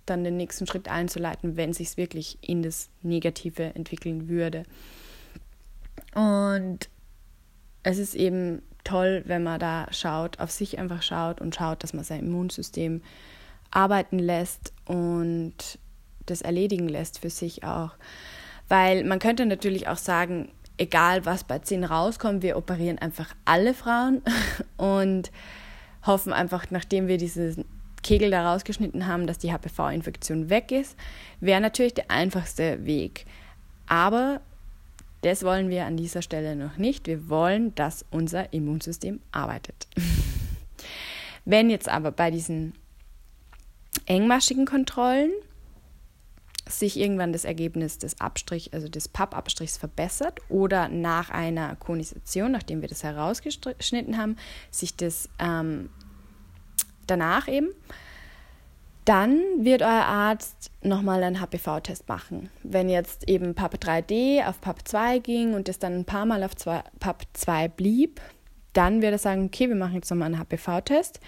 dann 0.05 0.25
den 0.25 0.35
nächsten 0.35 0.67
Schritt 0.67 0.89
einzuleiten, 0.89 1.55
wenn 1.55 1.71
sich 1.71 1.95
wirklich 1.95 2.37
in 2.41 2.63
das 2.63 2.89
Negative 3.01 3.75
entwickeln 3.75 4.27
würde. 4.27 4.65
Und 6.13 6.89
es 7.83 7.97
ist 7.97 8.13
eben 8.15 8.61
toll, 8.83 9.23
wenn 9.25 9.43
man 9.43 9.59
da 9.59 9.87
schaut, 9.91 10.39
auf 10.39 10.51
sich 10.51 10.79
einfach 10.79 11.01
schaut 11.01 11.39
und 11.39 11.55
schaut, 11.55 11.81
dass 11.83 11.93
man 11.93 12.03
sein 12.03 12.25
Immunsystem 12.25 13.01
arbeiten 13.69 14.19
lässt 14.19 14.73
und 14.85 15.79
das 16.25 16.41
erledigen 16.41 16.89
lässt 16.89 17.19
für 17.19 17.29
sich 17.29 17.63
auch. 17.63 17.91
Weil 18.67 19.05
man 19.05 19.19
könnte 19.19 19.45
natürlich 19.45 19.87
auch 19.87 19.97
sagen, 19.97 20.51
egal 20.77 21.25
was 21.25 21.45
bei 21.45 21.59
10 21.59 21.85
rauskommt, 21.85 22.43
wir 22.43 22.57
operieren 22.57 22.99
einfach 22.99 23.33
alle 23.45 23.73
Frauen 23.73 24.21
und 24.77 25.31
hoffen 26.05 26.33
einfach, 26.33 26.65
nachdem 26.69 27.07
wir 27.07 27.17
diesen 27.17 27.63
Kegel 28.03 28.31
da 28.31 28.51
rausgeschnitten 28.51 29.07
haben, 29.07 29.27
dass 29.27 29.37
die 29.37 29.51
HPV-Infektion 29.51 30.49
weg 30.49 30.71
ist, 30.71 30.97
wäre 31.39 31.61
natürlich 31.61 31.93
der 31.93 32.09
einfachste 32.09 32.85
Weg. 32.85 33.25
Aber 33.87 34.41
das 35.21 35.43
wollen 35.43 35.69
wir 35.69 35.85
an 35.85 35.97
dieser 35.97 36.21
Stelle 36.21 36.55
noch 36.55 36.77
nicht. 36.77 37.07
Wir 37.07 37.29
wollen, 37.29 37.75
dass 37.75 38.05
unser 38.09 38.53
Immunsystem 38.53 39.19
arbeitet. 39.31 39.87
Wenn 41.45 41.69
jetzt 41.69 41.89
aber 41.89 42.11
bei 42.11 42.31
diesen 42.31 42.73
engmaschigen 44.05 44.65
Kontrollen 44.65 45.31
sich 46.67 46.97
irgendwann 46.97 47.33
das 47.33 47.43
Ergebnis 47.43 47.97
des 47.97 48.19
Abstrich, 48.21 48.73
also 48.73 48.87
des 48.87 49.07
Pappabstrichs 49.07 49.77
verbessert 49.77 50.39
oder 50.49 50.87
nach 50.89 51.29
einer 51.29 51.75
Konisation, 51.75 52.51
nachdem 52.51 52.81
wir 52.81 52.87
das 52.87 53.03
herausgeschnitten 53.03 54.17
haben, 54.17 54.37
sich 54.69 54.95
das 54.95 55.29
ähm, 55.39 55.89
danach 57.12 57.47
eben 57.47 57.69
dann 59.06 59.41
wird 59.58 59.82
euer 59.82 59.89
Arzt 59.89 60.71
nochmal 60.84 61.24
einen 61.24 61.41
HPV-Test 61.41 62.08
machen. 62.08 62.50
Wenn 62.63 62.88
jetzt 62.88 63.28
eben 63.28 63.56
PAP 63.56 63.76
3D 63.76 64.47
auf 64.47 64.62
PAP 64.62 64.88
2 64.88 65.19
ging 65.19 65.54
und 65.54 65.67
es 65.69 65.80
dann 65.80 65.93
ein 65.93 66.06
paar 66.06 66.26
Mal 66.26 66.43
auf 66.43 66.52
PAP 66.56 67.24
2 67.34 67.67
blieb, 67.69 68.21
dann 68.74 69.02
wird 69.02 69.12
er 69.12 69.17
sagen, 69.17 69.45
okay, 69.45 69.67
wir 69.67 69.76
machen 69.76 69.95
jetzt 69.95 70.10
nochmal 70.12 70.28
einen 70.28 70.39
HPV-Test. 70.39 71.19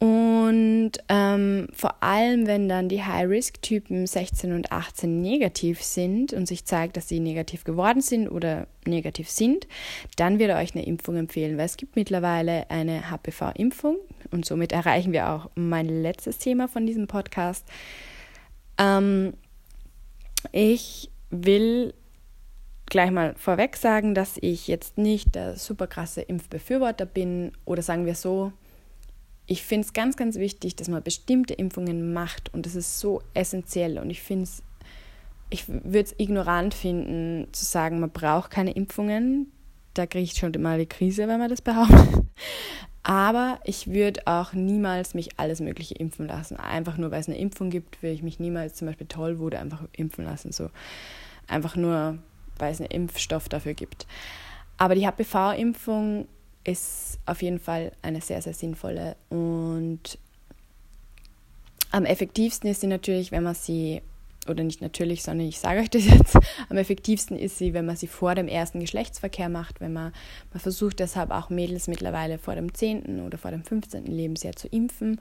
Und 0.00 0.92
ähm, 1.08 1.68
vor 1.74 2.02
allem, 2.02 2.46
wenn 2.46 2.70
dann 2.70 2.88
die 2.88 3.02
High-Risk-Typen 3.02 4.06
16 4.06 4.52
und 4.54 4.72
18 4.72 5.20
negativ 5.20 5.82
sind 5.82 6.32
und 6.32 6.46
sich 6.46 6.64
zeigt, 6.64 6.96
dass 6.96 7.06
sie 7.06 7.20
negativ 7.20 7.64
geworden 7.64 8.00
sind 8.00 8.28
oder 8.28 8.66
negativ 8.86 9.28
sind, 9.28 9.68
dann 10.16 10.38
wird 10.38 10.50
er 10.50 10.58
euch 10.58 10.74
eine 10.74 10.86
Impfung 10.86 11.16
empfehlen, 11.16 11.58
weil 11.58 11.66
es 11.66 11.76
gibt 11.76 11.96
mittlerweile 11.96 12.70
eine 12.70 13.10
HPV-Impfung 13.10 13.96
und 14.30 14.44
somit 14.44 14.72
erreichen 14.72 15.12
wir 15.12 15.30
auch 15.30 15.50
mein 15.54 15.86
letztes 15.86 16.38
Thema 16.38 16.68
von 16.68 16.86
diesem 16.86 17.06
Podcast. 17.06 17.66
Ähm, 18.78 19.34
ich 20.52 21.10
will 21.30 21.94
gleich 22.86 23.10
mal 23.10 23.34
vorweg 23.36 23.76
sagen, 23.76 24.14
dass 24.14 24.36
ich 24.40 24.68
jetzt 24.68 24.98
nicht 24.98 25.34
der 25.34 25.56
super 25.56 25.86
krasse 25.86 26.22
Impfbefürworter 26.22 27.06
bin 27.06 27.52
oder 27.64 27.82
sagen 27.82 28.04
wir 28.04 28.14
so, 28.14 28.52
ich 29.46 29.64
finde 29.64 29.86
es 29.86 29.92
ganz, 29.92 30.16
ganz 30.16 30.36
wichtig, 30.36 30.76
dass 30.76 30.88
man 30.88 31.02
bestimmte 31.02 31.54
Impfungen 31.54 32.12
macht 32.12 32.52
und 32.54 32.66
das 32.66 32.74
ist 32.74 33.00
so 33.00 33.22
essentiell 33.34 33.98
und 33.98 34.10
ich 34.10 34.22
finde 34.22 34.44
es, 34.44 34.62
ich 35.50 35.68
würde 35.68 36.00
es 36.00 36.14
ignorant 36.18 36.74
finden, 36.74 37.48
zu 37.52 37.64
sagen, 37.64 37.98
man 37.98 38.10
braucht 38.10 38.50
keine 38.50 38.72
Impfungen. 38.72 39.50
Da 39.94 40.06
kriege 40.06 40.22
ich 40.22 40.34
schon 40.34 40.52
mal 40.62 40.78
die 40.78 40.86
Krise, 40.86 41.26
wenn 41.26 41.40
man 41.40 41.50
das 41.50 41.62
behauptet. 41.62 42.24
Aber 43.02 43.60
ich 43.64 43.88
würde 43.88 44.26
auch 44.26 44.52
niemals 44.52 45.14
mich 45.14 45.38
alles 45.38 45.60
Mögliche 45.60 45.94
impfen 45.94 46.26
lassen. 46.26 46.56
Einfach 46.56 46.98
nur, 46.98 47.10
weil 47.10 47.20
es 47.20 47.28
eine 47.28 47.38
Impfung 47.38 47.70
gibt, 47.70 48.02
würde 48.02 48.14
ich 48.14 48.22
mich 48.22 48.38
niemals 48.38 48.74
zum 48.74 48.86
Beispiel 48.86 49.06
toll 49.06 49.38
wurde, 49.38 49.58
einfach 49.58 49.82
impfen 49.92 50.24
lassen. 50.24 50.52
So 50.52 50.70
einfach 51.48 51.76
nur, 51.76 52.18
weil 52.58 52.72
es 52.72 52.80
einen 52.80 52.90
Impfstoff 52.90 53.48
dafür 53.48 53.74
gibt. 53.74 54.06
Aber 54.76 54.94
die 54.94 55.06
HPV-Impfung 55.06 56.28
ist 56.64 57.18
auf 57.26 57.42
jeden 57.42 57.58
Fall 57.58 57.92
eine 58.02 58.20
sehr, 58.20 58.42
sehr 58.42 58.54
sinnvolle. 58.54 59.16
Und 59.30 60.18
am 61.90 62.04
effektivsten 62.04 62.70
ist 62.70 62.82
sie 62.82 62.86
natürlich, 62.86 63.32
wenn 63.32 63.42
man 63.42 63.54
sie, 63.54 64.02
oder 64.48 64.64
nicht 64.64 64.80
natürlich, 64.80 65.22
sondern 65.22 65.46
ich 65.46 65.58
sage 65.58 65.80
euch 65.80 65.90
das 65.90 66.04
jetzt, 66.06 66.36
am 66.68 66.76
effektivsten 66.76 67.38
ist 67.38 67.58
sie, 67.58 67.74
wenn 67.74 67.86
man 67.86 67.96
sie 67.96 68.06
vor 68.06 68.34
dem 68.34 68.48
ersten 68.48 68.80
Geschlechtsverkehr 68.80 69.48
macht, 69.48 69.80
wenn 69.80 69.92
man, 69.92 70.12
man 70.52 70.60
versucht 70.60 70.98
deshalb 70.98 71.30
auch 71.30 71.50
Mädels 71.50 71.88
mittlerweile 71.88 72.38
vor 72.38 72.54
dem 72.54 72.72
10. 72.72 73.20
oder 73.20 73.38
vor 73.38 73.50
dem 73.50 73.64
15. 73.64 74.06
Lebensjahr 74.06 74.56
zu 74.56 74.68
impfen 74.68 75.20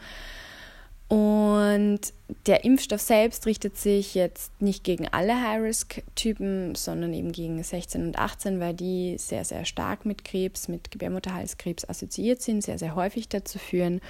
und 1.09 2.01
der 2.45 2.63
Impfstoff 2.63 3.01
selbst 3.01 3.47
richtet 3.47 3.77
sich 3.77 4.13
jetzt 4.13 4.61
nicht 4.61 4.83
gegen 4.83 5.07
alle 5.07 5.41
High-Risk-Typen, 5.41 6.75
sondern 6.75 7.15
eben 7.15 7.31
gegen 7.31 7.61
16 7.63 8.05
und 8.05 8.19
18, 8.19 8.59
weil 8.59 8.75
die 8.75 9.17
sehr, 9.17 9.43
sehr 9.43 9.65
stark 9.65 10.05
mit 10.05 10.23
Krebs, 10.23 10.67
mit 10.67 10.91
Gebärmutterhalskrebs 10.91 11.89
assoziiert 11.89 12.43
sind, 12.43 12.63
sehr, 12.63 12.77
sehr 12.77 12.93
häufig 12.93 13.27
dazu 13.27 13.57
führen. 13.57 14.01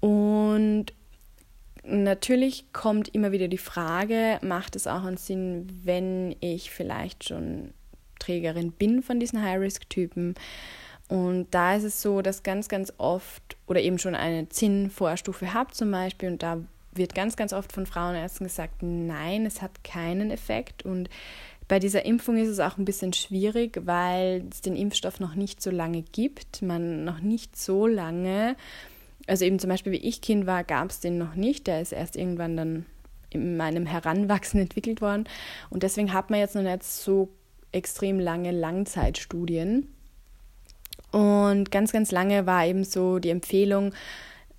Und 0.00 0.94
natürlich 1.86 2.72
kommt 2.72 3.08
immer 3.08 3.32
wieder 3.32 3.48
die 3.48 3.58
Frage, 3.58 4.38
macht 4.42 4.76
es 4.76 4.86
auch 4.86 5.04
einen 5.04 5.16
Sinn, 5.16 5.68
wenn 5.84 6.36
ich 6.40 6.70
vielleicht 6.70 7.24
schon 7.24 7.72
Trägerin 8.18 8.72
bin 8.72 9.02
von 9.02 9.20
diesen 9.20 9.42
High-Risk-Typen? 9.42 10.34
Und 11.08 11.48
da 11.50 11.76
ist 11.76 11.84
es 11.84 12.00
so, 12.00 12.22
dass 12.22 12.42
ganz, 12.42 12.68
ganz 12.68 12.92
oft 12.96 13.56
oder 13.66 13.80
eben 13.80 13.98
schon 13.98 14.14
eine 14.14 14.48
Zinnvorstufe 14.48 15.52
habt 15.52 15.74
zum 15.74 15.90
Beispiel 15.90 16.30
und 16.30 16.42
da 16.42 16.60
wird 16.94 17.14
ganz, 17.14 17.36
ganz 17.36 17.52
oft 17.52 17.72
von 17.72 17.86
Frauenärzten 17.86 18.46
gesagt, 18.46 18.82
nein, 18.82 19.46
es 19.46 19.60
hat 19.62 19.84
keinen 19.84 20.30
Effekt. 20.30 20.84
Und 20.84 21.10
bei 21.66 21.78
dieser 21.78 22.04
Impfung 22.04 22.36
ist 22.36 22.48
es 22.48 22.60
auch 22.60 22.78
ein 22.78 22.84
bisschen 22.84 23.12
schwierig, 23.12 23.80
weil 23.84 24.44
es 24.50 24.60
den 24.60 24.76
Impfstoff 24.76 25.20
noch 25.20 25.34
nicht 25.34 25.62
so 25.62 25.70
lange 25.70 26.02
gibt. 26.02 26.62
Man 26.62 27.04
noch 27.04 27.20
nicht 27.20 27.56
so 27.56 27.86
lange, 27.86 28.56
also 29.26 29.44
eben 29.44 29.58
zum 29.58 29.70
Beispiel 29.70 29.92
wie 29.92 29.96
ich 30.08 30.20
Kind 30.20 30.46
war, 30.46 30.64
gab 30.64 30.90
es 30.90 31.00
den 31.00 31.18
noch 31.18 31.34
nicht. 31.34 31.66
Der 31.66 31.80
ist 31.80 31.92
erst 31.92 32.16
irgendwann 32.16 32.56
dann 32.56 32.86
in 33.30 33.56
meinem 33.56 33.86
Heranwachsen 33.86 34.60
entwickelt 34.62 35.00
worden. 35.00 35.24
Und 35.70 35.82
deswegen 35.82 36.12
hat 36.12 36.30
man 36.30 36.40
jetzt 36.40 36.54
noch 36.54 36.62
nicht 36.62 36.82
so 36.84 37.30
extrem 37.72 38.20
lange 38.20 38.50
Langzeitstudien. 38.52 39.88
Und 41.10 41.70
ganz, 41.70 41.92
ganz 41.92 42.10
lange 42.10 42.46
war 42.46 42.66
eben 42.66 42.84
so 42.84 43.18
die 43.18 43.30
Empfehlung, 43.30 43.92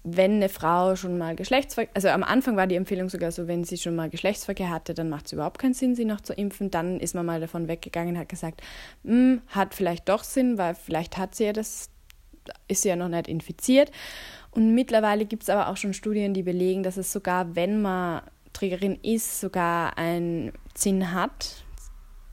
wenn 0.04 0.34
eine 0.36 0.50
Frau 0.50 0.96
schon 0.96 1.18
mal 1.18 1.36
Geschlechtsverkehr, 1.36 1.96
also 1.96 2.10
am 2.10 2.24
Anfang 2.24 2.56
war 2.56 2.68
die 2.68 2.76
Empfehlung 2.76 3.10
sogar 3.10 3.32
so, 3.32 3.48
wenn 3.48 3.64
sie 3.64 3.78
schon 3.78 3.96
mal 3.96 4.10
Geschlechtsverkehr 4.10 4.70
hatte, 4.70 4.94
dann 4.94 5.10
macht 5.10 5.26
es 5.26 5.34
überhaupt 5.34 5.58
keinen 5.58 5.74
Sinn, 5.74 5.96
sie 5.96 6.06
noch 6.06 6.22
zu 6.22 6.34
impfen. 6.34 6.70
Dann 6.70 7.00
ist 7.00 7.16
man 7.16 7.26
mal 7.26 7.42
davon 7.42 7.68
weggegangen 7.68 8.14
und 8.14 8.22
hat 8.22 8.30
gesagt, 8.30 8.62
hm, 9.04 9.42
hat 9.48 9.74
vielleicht 9.74 10.08
doch 10.08 10.24
Sinn, 10.24 10.60
weil 10.60 10.76
vielleicht 10.76 11.18
hat 11.18 11.34
sie 11.34 11.46
ja 11.46 11.54
das, 11.54 11.90
ist 12.68 12.84
sie 12.84 12.90
ja 12.90 12.96
noch 12.96 13.10
nicht 13.10 13.28
infiziert. 13.28 13.92
Und 14.56 14.74
mittlerweile 14.74 15.26
gibt 15.26 15.44
es 15.44 15.50
aber 15.50 15.68
auch 15.68 15.78
schon 15.78 15.94
Studien, 15.94 16.34
die 16.34 16.44
belegen, 16.44 16.82
dass 16.82 16.98
es 16.98 17.12
sogar, 17.12 17.56
wenn 17.56 17.82
man 17.82 18.22
Trägerin 18.54 18.98
ist, 19.04 19.42
sogar 19.42 19.98
einen 19.98 20.54
Sinn 20.74 21.12
hat, 21.12 21.66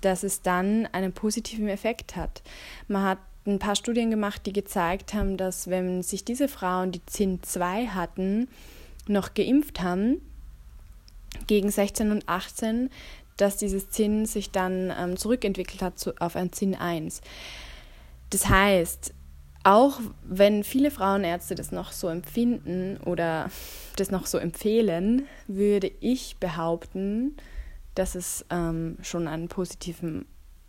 dass 0.02 0.22
es 0.22 0.40
dann 0.40 0.86
einen 0.92 1.12
positiven 1.12 1.68
Effekt 1.68 2.14
hat. 2.14 2.42
Man 2.86 3.02
hat 3.02 3.18
ein 3.44 3.58
paar 3.58 3.74
Studien 3.74 4.10
gemacht, 4.10 4.46
die 4.46 4.52
gezeigt 4.52 5.14
haben, 5.14 5.36
dass 5.36 5.68
wenn 5.68 6.04
sich 6.04 6.24
diese 6.24 6.46
Frauen, 6.46 6.92
die 6.92 7.00
ZIN2 7.00 7.88
hatten, 7.88 8.48
noch 9.08 9.34
geimpft 9.34 9.82
haben, 9.82 10.22
gegen 11.48 11.70
16 11.70 12.12
und 12.12 12.28
18, 12.28 12.88
dass 13.36 13.56
dieses 13.56 13.90
ZIN 13.90 14.26
sich 14.26 14.52
dann 14.52 14.92
ähm, 14.96 15.16
zurückentwickelt 15.16 15.82
hat 15.82 15.98
zu, 15.98 16.12
auf 16.20 16.36
ein 16.36 16.52
ZIN 16.52 16.76
1. 16.76 17.20
Das 18.30 18.48
heißt, 18.48 19.12
auch 19.64 20.00
wenn 20.24 20.64
viele 20.64 20.90
Frauenärzte 20.90 21.54
das 21.54 21.72
noch 21.72 21.92
so 21.92 22.08
empfinden 22.08 22.98
oder 23.04 23.50
das 23.96 24.10
noch 24.10 24.26
so 24.26 24.38
empfehlen, 24.38 25.26
würde 25.46 25.90
ich 26.00 26.36
behaupten, 26.38 27.36
dass 27.94 28.14
es 28.14 28.44
ähm, 28.50 28.96
schon 29.02 29.28
einen 29.28 29.48
positiven 29.48 30.26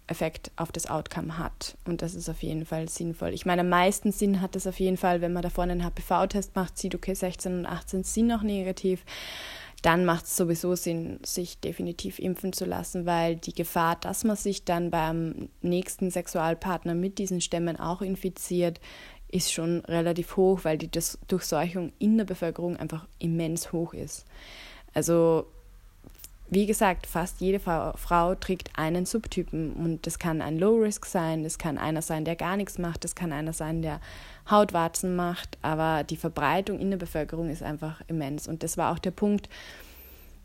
Effekt 0.08 0.52
auf 0.58 0.72
das 0.72 0.90
Outcome 0.90 1.38
hat. 1.38 1.78
Und 1.86 2.02
das 2.02 2.14
ist 2.14 2.30
auf 2.30 2.44
jeden 2.44 2.66
Fall 2.66 2.90
sinnvoll. 2.90 3.30
Ich 3.30 3.46
meine, 3.46 3.62
am 3.62 3.70
meisten 3.70 4.12
Sinn 4.12 4.42
hat 4.42 4.56
es 4.56 4.68
auf 4.68 4.80
jeden 4.80 4.98
Fall, 4.98 5.22
wenn 5.22 5.34
man 5.34 5.44
da 5.44 5.50
vorne 5.50 5.72
einen 5.72 5.86
HPV-Test 5.86 6.56
macht, 6.56 6.78
sieht, 6.78 6.94
okay, 6.94 7.14
16 7.14 7.60
und 7.60 7.66
18 7.66 8.04
sind 8.04 8.28
noch 8.28 8.44
negativ. 8.44 9.06
Dann 9.84 10.06
macht 10.06 10.26
es 10.26 10.38
sowieso 10.38 10.76
Sinn, 10.76 11.20
sich 11.24 11.60
definitiv 11.60 12.18
impfen 12.18 12.54
zu 12.54 12.64
lassen, 12.64 13.06
weil 13.06 13.36
die 13.36 13.54
Gefahr, 13.54 13.98
dass 13.98 14.24
man 14.24 14.38
sich 14.38 14.64
dann 14.64 14.90
beim 14.90 15.50
nächsten 15.62 16.10
Sexualpartner 16.10 16.96
mit 16.96 17.18
diesen 17.18 17.42
Stämmen 17.42 17.78
auch 17.78 18.02
infiziert, 18.02 18.80
ist 19.28 19.52
schon 19.52 19.82
relativ 19.82 20.38
hoch, 20.38 20.62
weil 20.64 20.78
die 20.78 20.90
Durchseuchung 21.28 21.92
in 22.00 22.18
der 22.18 22.24
Bevölkerung 22.24 22.78
einfach 22.78 23.08
immens 23.20 23.74
hoch 23.74 23.94
ist. 23.94 24.26
Also 24.94 25.48
wie 26.54 26.66
gesagt, 26.66 27.08
fast 27.08 27.42
jede 27.42 27.60
Frau, 27.60 27.94
Frau, 27.96 28.36
trägt 28.36 28.78
einen 28.78 29.06
Subtypen 29.06 29.74
und 29.74 30.06
das 30.06 30.20
kann 30.20 30.42
ein 30.42 30.58
Low 30.58 30.78
Risk 30.78 31.06
sein, 31.06 31.44
das 31.44 31.58
kann 31.58 31.78
einer 31.78 32.02
sein, 32.02 32.26
der 32.26 32.36
gar 32.36 32.58
nichts 32.58 32.78
macht, 32.78 33.04
das 33.04 33.16
kann 33.16 33.32
einer 33.32 33.54
sein, 33.54 33.82
der 33.82 34.00
Hautwarzen 34.50 35.16
macht, 35.16 35.58
aber 35.62 36.04
die 36.04 36.18
Verbreitung 36.18 36.80
in 36.80 36.90
der 36.90 36.98
Bevölkerung 36.98 37.50
ist 37.50 37.64
einfach 37.64 38.02
immens 38.08 38.48
und 38.48 38.64
das 38.64 38.78
war 38.78 38.92
auch 38.92 39.00
der 39.00 39.12
Punkt, 39.12 39.50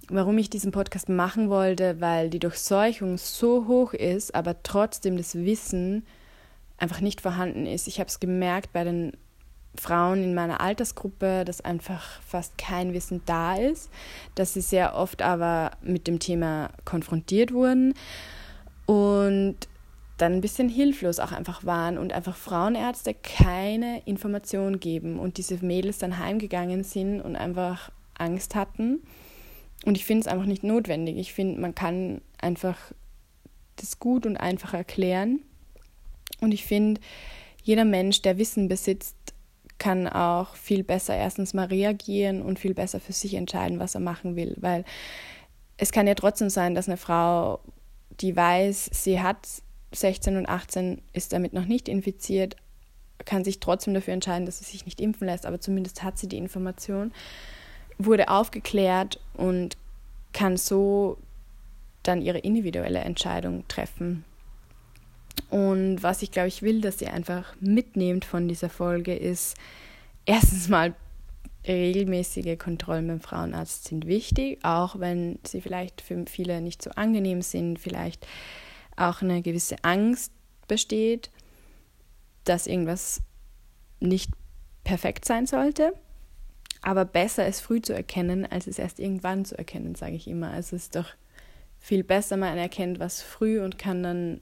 warum 0.08 0.38
ich 0.38 0.50
diesen 0.50 0.72
Podcast 0.72 1.08
machen 1.08 1.50
wollte, 1.50 2.00
weil 2.00 2.30
die 2.30 2.38
Durchseuchung 2.38 3.18
so 3.18 3.66
hoch 3.66 3.92
ist, 3.92 4.34
aber 4.34 4.62
trotzdem 4.62 5.16
das 5.16 5.34
Wissen 5.34 6.06
einfach 6.78 7.00
nicht 7.00 7.20
vorhanden 7.20 7.66
ist. 7.66 7.88
Ich 7.88 7.98
habe 8.00 8.08
es 8.08 8.20
gemerkt 8.20 8.72
bei 8.72 8.84
den 8.84 9.12
Frauen 9.76 10.24
in 10.24 10.34
meiner 10.34 10.60
Altersgruppe, 10.60 11.44
dass 11.44 11.60
einfach 11.60 12.20
fast 12.22 12.58
kein 12.58 12.92
Wissen 12.92 13.22
da 13.26 13.56
ist, 13.56 13.90
dass 14.34 14.54
sie 14.54 14.60
sehr 14.60 14.94
oft 14.94 15.22
aber 15.22 15.72
mit 15.82 16.06
dem 16.06 16.18
Thema 16.18 16.70
konfrontiert 16.84 17.52
wurden 17.52 17.94
und 18.86 19.56
dann 20.16 20.32
ein 20.32 20.40
bisschen 20.40 20.68
hilflos 20.68 21.20
auch 21.20 21.32
einfach 21.32 21.64
waren 21.64 21.96
und 21.96 22.12
einfach 22.12 22.36
Frauenärzte 22.36 23.14
keine 23.14 24.02
Information 24.04 24.80
geben 24.80 25.18
und 25.18 25.38
diese 25.38 25.64
Mädels 25.64 25.98
dann 25.98 26.18
heimgegangen 26.18 26.82
sind 26.82 27.20
und 27.20 27.36
einfach 27.36 27.90
Angst 28.18 28.56
hatten. 28.56 29.02
Und 29.84 29.96
ich 29.96 30.04
finde 30.04 30.22
es 30.22 30.26
einfach 30.26 30.46
nicht 30.46 30.64
notwendig. 30.64 31.16
Ich 31.18 31.32
finde, 31.32 31.60
man 31.60 31.74
kann 31.74 32.20
einfach 32.40 32.76
das 33.76 34.00
gut 34.00 34.26
und 34.26 34.36
einfach 34.36 34.74
erklären. 34.74 35.40
Und 36.40 36.52
ich 36.52 36.64
finde, 36.64 37.00
jeder 37.62 37.84
Mensch, 37.84 38.22
der 38.22 38.38
Wissen 38.38 38.68
besitzt, 38.68 39.16
kann 39.78 40.08
auch 40.08 40.56
viel 40.56 40.82
besser 40.82 41.16
erstens 41.16 41.54
mal 41.54 41.66
reagieren 41.66 42.42
und 42.42 42.58
viel 42.58 42.74
besser 42.74 43.00
für 43.00 43.12
sich 43.12 43.34
entscheiden, 43.34 43.78
was 43.78 43.94
er 43.94 44.00
machen 44.00 44.36
will. 44.36 44.56
Weil 44.58 44.84
es 45.76 45.92
kann 45.92 46.06
ja 46.06 46.14
trotzdem 46.14 46.50
sein, 46.50 46.74
dass 46.74 46.88
eine 46.88 46.96
Frau, 46.96 47.60
die 48.20 48.34
weiß, 48.34 48.90
sie 48.92 49.20
hat 49.20 49.46
16 49.92 50.36
und 50.36 50.48
18, 50.48 51.00
ist 51.12 51.32
damit 51.32 51.52
noch 51.52 51.64
nicht 51.64 51.88
infiziert, 51.88 52.56
kann 53.24 53.44
sich 53.44 53.60
trotzdem 53.60 53.94
dafür 53.94 54.14
entscheiden, 54.14 54.46
dass 54.46 54.58
sie 54.58 54.64
sich 54.64 54.84
nicht 54.84 55.00
impfen 55.00 55.26
lässt, 55.26 55.46
aber 55.46 55.60
zumindest 55.60 56.02
hat 56.02 56.18
sie 56.18 56.28
die 56.28 56.38
Information, 56.38 57.12
wurde 57.98 58.28
aufgeklärt 58.28 59.20
und 59.34 59.76
kann 60.32 60.56
so 60.56 61.18
dann 62.02 62.22
ihre 62.22 62.38
individuelle 62.38 63.00
Entscheidung 63.00 63.66
treffen. 63.68 64.24
Und 65.50 66.02
was 66.02 66.22
ich 66.22 66.30
glaube 66.30 66.48
ich 66.48 66.62
will, 66.62 66.80
dass 66.80 67.00
ihr 67.00 67.12
einfach 67.12 67.54
mitnehmt 67.60 68.24
von 68.24 68.48
dieser 68.48 68.68
Folge, 68.68 69.14
ist 69.14 69.56
erstens 70.26 70.68
mal 70.68 70.94
regelmäßige 71.66 72.58
Kontrollen 72.58 73.08
beim 73.08 73.20
Frauenarzt 73.20 73.84
sind 73.84 74.06
wichtig, 74.06 74.64
auch 74.64 74.98
wenn 75.00 75.38
sie 75.46 75.60
vielleicht 75.60 76.00
für 76.00 76.24
viele 76.26 76.60
nicht 76.60 76.82
so 76.82 76.90
angenehm 76.90 77.42
sind, 77.42 77.78
vielleicht 77.78 78.26
auch 78.96 79.22
eine 79.22 79.42
gewisse 79.42 79.76
Angst 79.82 80.32
besteht, 80.66 81.30
dass 82.44 82.66
irgendwas 82.66 83.20
nicht 84.00 84.30
perfekt 84.84 85.24
sein 85.24 85.46
sollte. 85.46 85.92
Aber 86.80 87.04
besser 87.04 87.46
es 87.46 87.60
früh 87.60 87.82
zu 87.82 87.92
erkennen, 87.92 88.46
als 88.46 88.66
es 88.66 88.78
erst 88.78 89.00
irgendwann 89.00 89.44
zu 89.44 89.58
erkennen, 89.58 89.94
sage 89.94 90.14
ich 90.14 90.28
immer. 90.28 90.50
Also 90.50 90.76
es 90.76 90.84
ist 90.84 90.96
doch 90.96 91.08
viel 91.78 92.04
besser, 92.04 92.36
man 92.36 92.56
erkennt 92.56 92.98
was 92.98 93.20
früh 93.20 93.60
und 93.60 93.78
kann 93.78 94.02
dann 94.02 94.40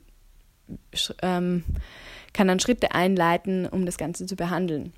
ähm, 1.22 1.64
kann 2.32 2.48
dann 2.48 2.60
Schritte 2.60 2.92
einleiten, 2.92 3.66
um 3.66 3.86
das 3.86 3.98
Ganze 3.98 4.26
zu 4.26 4.36
behandeln. 4.36 4.92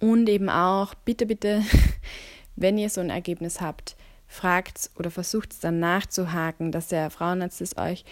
Und 0.00 0.28
eben 0.28 0.48
auch, 0.48 0.94
bitte, 0.94 1.26
bitte, 1.26 1.62
wenn 2.56 2.78
ihr 2.78 2.90
so 2.90 3.00
ein 3.00 3.10
Ergebnis 3.10 3.60
habt, 3.60 3.96
fragt 4.26 4.90
oder 4.96 5.10
versucht 5.10 5.52
es 5.52 5.60
dann 5.60 5.78
nachzuhaken, 5.78 6.72
dass 6.72 6.88
der 6.88 7.10
Frauenarzt 7.10 7.60
es 7.60 7.76
euch 7.76 8.04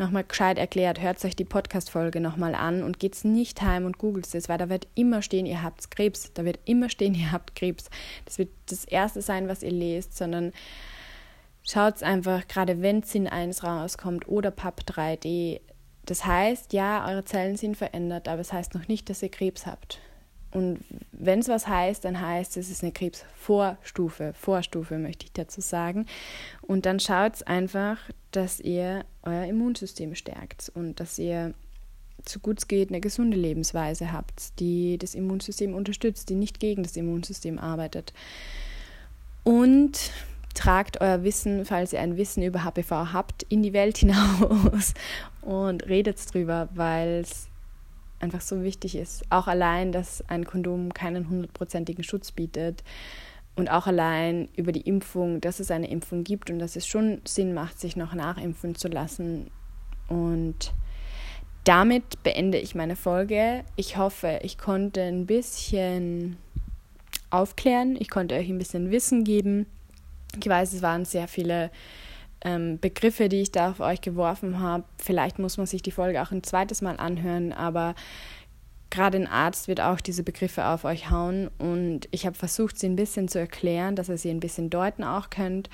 nochmal 0.00 0.24
gescheit 0.24 0.58
erklärt. 0.58 1.00
Hört 1.00 1.24
euch 1.24 1.36
die 1.36 1.44
Podcast-Folge 1.44 2.20
nochmal 2.20 2.54
an 2.54 2.82
und 2.82 2.98
geht 2.98 3.22
nicht 3.24 3.62
heim 3.62 3.84
und 3.84 3.98
googelt 3.98 4.34
es, 4.34 4.48
weil 4.48 4.58
da 4.58 4.68
wird 4.68 4.88
immer 4.96 5.22
stehen, 5.22 5.46
ihr 5.46 5.62
habt 5.62 5.90
Krebs. 5.90 6.32
Da 6.32 6.44
wird 6.44 6.58
immer 6.64 6.88
stehen, 6.88 7.14
ihr 7.16 7.30
habt 7.30 7.54
Krebs. 7.54 7.88
Das 8.24 8.38
wird 8.38 8.48
das 8.66 8.84
Erste 8.84 9.22
sein, 9.22 9.46
was 9.46 9.62
ihr 9.62 9.70
lest, 9.70 10.16
sondern 10.16 10.52
schaut 11.62 11.96
es 11.96 12.02
einfach, 12.02 12.48
gerade 12.48 12.82
wenn 12.82 13.02
Zinn 13.04 13.28
1 13.28 13.62
rauskommt 13.62 14.26
oder 14.26 14.50
PAP 14.50 14.80
3D, 14.80 15.60
das 16.06 16.24
heißt, 16.24 16.72
ja, 16.72 17.06
eure 17.08 17.24
Zellen 17.24 17.56
sind 17.56 17.76
verändert, 17.76 18.28
aber 18.28 18.40
es 18.40 18.48
das 18.48 18.56
heißt 18.56 18.74
noch 18.74 18.88
nicht, 18.88 19.08
dass 19.10 19.22
ihr 19.22 19.30
Krebs 19.30 19.66
habt. 19.66 20.00
Und 20.52 20.80
wenn 21.12 21.38
es 21.38 21.48
was 21.48 21.68
heißt, 21.68 22.04
dann 22.04 22.20
heißt 22.20 22.56
es, 22.56 22.66
es 22.66 22.72
ist 22.72 22.82
eine 22.82 22.92
Krebsvorstufe. 22.92 24.32
Vorstufe 24.34 24.98
möchte 24.98 25.26
ich 25.26 25.32
dazu 25.32 25.60
sagen. 25.60 26.06
Und 26.62 26.86
dann 26.86 26.98
schaut 26.98 27.46
einfach, 27.46 27.98
dass 28.32 28.58
ihr 28.58 29.04
euer 29.22 29.44
Immunsystem 29.44 30.14
stärkt 30.14 30.72
und 30.74 30.98
dass 30.98 31.18
ihr 31.18 31.54
so 32.26 32.40
gut 32.40 32.58
es 32.58 32.68
geht 32.68 32.90
eine 32.90 33.00
gesunde 33.00 33.36
Lebensweise 33.36 34.12
habt, 34.12 34.58
die 34.58 34.98
das 34.98 35.14
Immunsystem 35.14 35.74
unterstützt, 35.74 36.28
die 36.28 36.34
nicht 36.34 36.60
gegen 36.60 36.82
das 36.82 36.96
Immunsystem 36.96 37.58
arbeitet. 37.58 38.12
Und 39.44 40.10
tragt 40.54 41.00
euer 41.00 41.22
Wissen, 41.22 41.64
falls 41.64 41.92
ihr 41.92 42.00
ein 42.00 42.16
Wissen 42.16 42.42
über 42.42 42.64
HPV 42.64 43.12
habt, 43.12 43.44
in 43.44 43.62
die 43.62 43.72
Welt 43.72 43.98
hinaus 43.98 44.94
und 45.42 45.88
redet 45.88 46.32
drüber, 46.32 46.68
weil 46.74 47.20
es 47.20 47.48
einfach 48.20 48.40
so 48.40 48.62
wichtig 48.62 48.96
ist. 48.96 49.24
Auch 49.30 49.46
allein, 49.46 49.92
dass 49.92 50.22
ein 50.28 50.44
Kondom 50.44 50.92
keinen 50.92 51.28
hundertprozentigen 51.28 52.04
Schutz 52.04 52.32
bietet 52.32 52.84
und 53.56 53.70
auch 53.70 53.86
allein 53.86 54.48
über 54.56 54.72
die 54.72 54.82
Impfung, 54.82 55.40
dass 55.40 55.60
es 55.60 55.70
eine 55.70 55.90
Impfung 55.90 56.24
gibt 56.24 56.50
und 56.50 56.58
dass 56.58 56.76
es 56.76 56.86
schon 56.86 57.20
Sinn 57.24 57.54
macht, 57.54 57.80
sich 57.80 57.96
noch 57.96 58.14
nachimpfen 58.14 58.74
zu 58.74 58.88
lassen. 58.88 59.50
Und 60.08 60.72
damit 61.64 62.22
beende 62.22 62.58
ich 62.58 62.74
meine 62.74 62.96
Folge. 62.96 63.64
Ich 63.76 63.96
hoffe, 63.96 64.40
ich 64.42 64.58
konnte 64.58 65.02
ein 65.02 65.26
bisschen 65.26 66.36
aufklären, 67.30 67.96
ich 67.98 68.10
konnte 68.10 68.34
euch 68.34 68.48
ein 68.48 68.58
bisschen 68.58 68.90
Wissen 68.90 69.24
geben 69.24 69.66
Ich 70.38 70.48
weiß, 70.48 70.72
es 70.72 70.82
waren 70.82 71.04
sehr 71.04 71.28
viele 71.28 71.70
ähm, 72.44 72.78
Begriffe, 72.80 73.28
die 73.28 73.42
ich 73.42 73.52
da 73.52 73.70
auf 73.70 73.80
euch 73.80 74.00
geworfen 74.00 74.60
habe. 74.60 74.84
Vielleicht 74.98 75.38
muss 75.38 75.56
man 75.56 75.66
sich 75.66 75.82
die 75.82 75.90
Folge 75.90 76.22
auch 76.22 76.30
ein 76.30 76.42
zweites 76.42 76.82
Mal 76.82 76.96
anhören, 76.96 77.52
aber 77.52 77.94
gerade 78.90 79.18
ein 79.18 79.26
Arzt 79.26 79.68
wird 79.68 79.80
auch 79.80 80.00
diese 80.00 80.22
Begriffe 80.22 80.66
auf 80.66 80.84
euch 80.84 81.10
hauen 81.10 81.48
und 81.58 82.08
ich 82.10 82.26
habe 82.26 82.36
versucht, 82.36 82.78
sie 82.78 82.86
ein 82.86 82.96
bisschen 82.96 83.28
zu 83.28 83.38
erklären, 83.38 83.96
dass 83.96 84.08
ihr 84.08 84.18
sie 84.18 84.30
ein 84.30 84.40
bisschen 84.40 84.68
deuten 84.68 85.04
auch 85.04 85.30
könnt. 85.30 85.70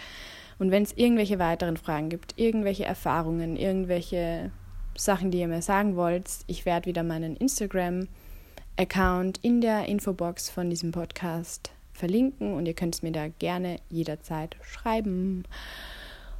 Und 0.59 0.71
wenn 0.71 0.83
es 0.83 0.93
irgendwelche 0.93 1.39
weiteren 1.39 1.77
Fragen 1.77 2.09
gibt, 2.09 2.39
irgendwelche 2.39 2.85
Erfahrungen, 2.85 3.57
irgendwelche 3.57 4.51
Sachen, 4.97 5.31
die 5.31 5.41
ihr 5.41 5.49
mir 5.49 5.63
sagen 5.63 5.97
wollt, 5.97 6.31
ich 6.47 6.65
werde 6.65 6.87
wieder 6.87 7.03
meinen 7.03 7.37
Instagram-Account 7.37 9.39
in 9.43 9.61
der 9.61 9.87
Infobox 9.87 10.49
von 10.49 10.71
diesem 10.71 10.93
Podcast 10.93 11.73
verlinken 11.93 12.55
und 12.55 12.67
ihr 12.67 12.75
könnt 12.75 12.95
es 12.95 13.03
mir 13.03 13.13
da 13.13 13.29
gerne 13.29 13.77
jederzeit 13.91 14.57
schreiben. 14.63 15.45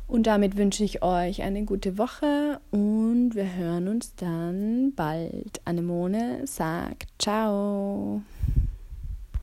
Und 0.07 0.27
damit 0.27 0.57
wünsche 0.57 0.85
ich 0.85 1.03
euch 1.03 1.43
eine 1.43 1.65
gute 1.65 1.99
Woche 1.99 2.61
und 2.71 3.35
wir 3.35 3.57
hören 3.57 3.89
uns 3.89 4.15
dann 4.15 4.93
bald. 4.95 5.61
Anemone 5.65 6.47
sagt 6.47 7.09
Ciao. 7.19 8.23